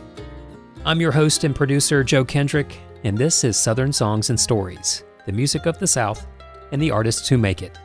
I'm 0.87 1.01
your 1.01 1.13
host 1.13 1.45
and 1.45 1.55
producer, 1.55 2.03
Joe 2.03 2.25
Kendrick, 2.25 2.79
and 3.05 3.19
this 3.19 3.43
is 3.43 3.57
Southern 3.57 3.93
Songs 3.93 4.31
and 4.31 4.39
Stories, 4.39 5.03
the 5.27 5.33
music 5.33 5.67
of 5.67 5.79
the 5.79 5.87
South 5.87 6.27
and 6.71 6.81
the 6.81 6.91
artists 6.91 7.29
who 7.29 7.37
make 7.37 7.63
it. 7.63 7.77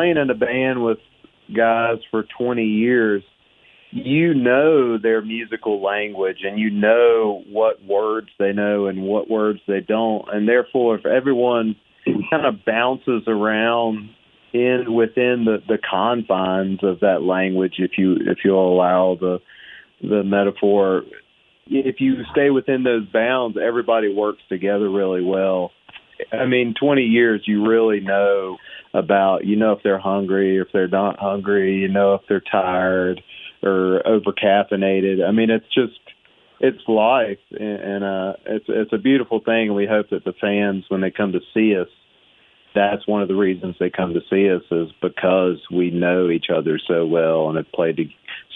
Playing 0.00 0.16
in 0.16 0.30
a 0.30 0.34
band 0.34 0.82
with 0.82 0.98
guys 1.54 1.98
for 2.10 2.24
20 2.38 2.64
years, 2.64 3.22
you 3.90 4.32
know 4.32 4.96
their 4.96 5.20
musical 5.20 5.82
language 5.82 6.38
and 6.42 6.58
you 6.58 6.70
know 6.70 7.42
what 7.48 7.84
words 7.84 8.28
they 8.38 8.52
know 8.52 8.86
and 8.86 9.02
what 9.02 9.28
words 9.28 9.60
they 9.66 9.80
don't. 9.80 10.24
And 10.32 10.48
therefore, 10.48 10.96
if 10.96 11.04
everyone 11.04 11.76
kind 12.30 12.46
of 12.46 12.64
bounces 12.64 13.24
around 13.26 14.10
in 14.54 14.94
within 14.94 15.44
the, 15.44 15.58
the 15.68 15.78
confines 15.78 16.82
of 16.82 17.00
that 17.00 17.22
language, 17.22 17.74
if 17.78 17.92
you 17.98 18.16
if 18.20 18.38
you 18.42 18.56
allow 18.56 19.18
the 19.20 19.38
the 20.00 20.22
metaphor, 20.24 21.02
if 21.66 21.96
you 21.98 22.14
stay 22.32 22.48
within 22.48 22.84
those 22.84 23.06
bounds, 23.12 23.58
everybody 23.62 24.14
works 24.14 24.40
together 24.48 24.88
really 24.88 25.22
well. 25.22 25.72
I 26.32 26.46
mean, 26.46 26.74
20 26.80 27.02
years, 27.02 27.42
you 27.46 27.66
really 27.66 28.00
know 28.00 28.56
about, 28.94 29.44
you 29.44 29.56
know, 29.56 29.72
if 29.72 29.80
they're 29.82 29.98
hungry, 29.98 30.58
if 30.58 30.68
they're 30.72 30.88
not 30.88 31.18
hungry, 31.18 31.76
you 31.76 31.88
know, 31.88 32.14
if 32.14 32.22
they're 32.28 32.40
tired 32.40 33.22
or 33.62 34.06
over 34.06 34.32
caffeinated. 34.32 35.26
I 35.26 35.32
mean, 35.32 35.50
it's 35.50 35.72
just, 35.72 35.98
it's 36.60 36.80
life 36.88 37.38
and, 37.52 37.80
and 37.80 38.04
uh, 38.04 38.32
it's, 38.46 38.66
it's 38.68 38.92
a 38.92 38.98
beautiful 38.98 39.40
thing. 39.40 39.68
And 39.68 39.76
we 39.76 39.86
hope 39.86 40.10
that 40.10 40.24
the 40.24 40.34
fans, 40.40 40.84
when 40.88 41.00
they 41.00 41.10
come 41.10 41.32
to 41.32 41.40
see 41.54 41.76
us, 41.76 41.88
that's 42.74 43.06
one 43.06 43.22
of 43.22 43.28
the 43.28 43.34
reasons 43.34 43.76
they 43.78 43.90
come 43.90 44.14
to 44.14 44.20
see 44.30 44.50
us 44.50 44.62
is 44.70 44.92
because 45.02 45.58
we 45.72 45.90
know 45.90 46.30
each 46.30 46.46
other 46.54 46.78
so 46.86 47.04
well 47.06 47.48
and 47.48 47.56
have 47.56 47.70
played 47.72 47.98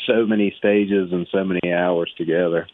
so 0.06 0.24
many 0.26 0.54
stages 0.56 1.10
and 1.12 1.26
so 1.32 1.44
many 1.44 1.72
hours 1.72 2.12
together. 2.16 2.68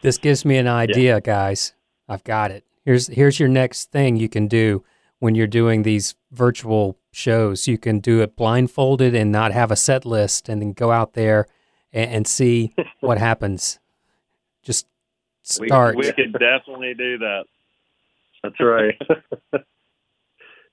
This 0.00 0.18
gives 0.18 0.44
me 0.44 0.56
an 0.56 0.66
idea, 0.66 1.14
yeah. 1.14 1.20
guys. 1.20 1.74
I've 2.08 2.24
got 2.24 2.50
it. 2.50 2.64
Here's 2.84 3.06
here's 3.06 3.38
your 3.38 3.48
next 3.48 3.92
thing 3.92 4.16
you 4.16 4.28
can 4.28 4.48
do 4.48 4.82
when 5.22 5.36
you're 5.36 5.46
doing 5.46 5.84
these 5.84 6.16
virtual 6.32 6.98
shows. 7.12 7.68
You 7.68 7.78
can 7.78 8.00
do 8.00 8.22
it 8.22 8.34
blindfolded 8.34 9.14
and 9.14 9.30
not 9.30 9.52
have 9.52 9.70
a 9.70 9.76
set 9.76 10.04
list, 10.04 10.48
and 10.48 10.60
then 10.60 10.72
go 10.72 10.90
out 10.90 11.12
there 11.12 11.46
and, 11.92 12.10
and 12.10 12.26
see 12.26 12.74
what 13.00 13.18
happens. 13.18 13.78
Just 14.64 14.88
start. 15.44 15.94
We, 15.94 16.06
we 16.06 16.12
can 16.12 16.32
definitely 16.32 16.94
do 16.94 17.18
that. 17.18 17.44
That's 18.42 18.58
right. 18.58 19.00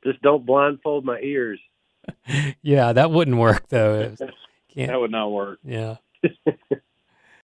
Just 0.03 0.19
don't 0.23 0.47
blindfold 0.47 1.05
my 1.05 1.19
ears. 1.19 1.59
yeah, 2.63 2.91
that 2.91 3.11
wouldn't 3.11 3.37
work 3.37 3.67
though. 3.69 4.15
that 4.75 4.99
would 4.99 5.11
not 5.11 5.29
work. 5.29 5.59
Yeah. 5.63 5.97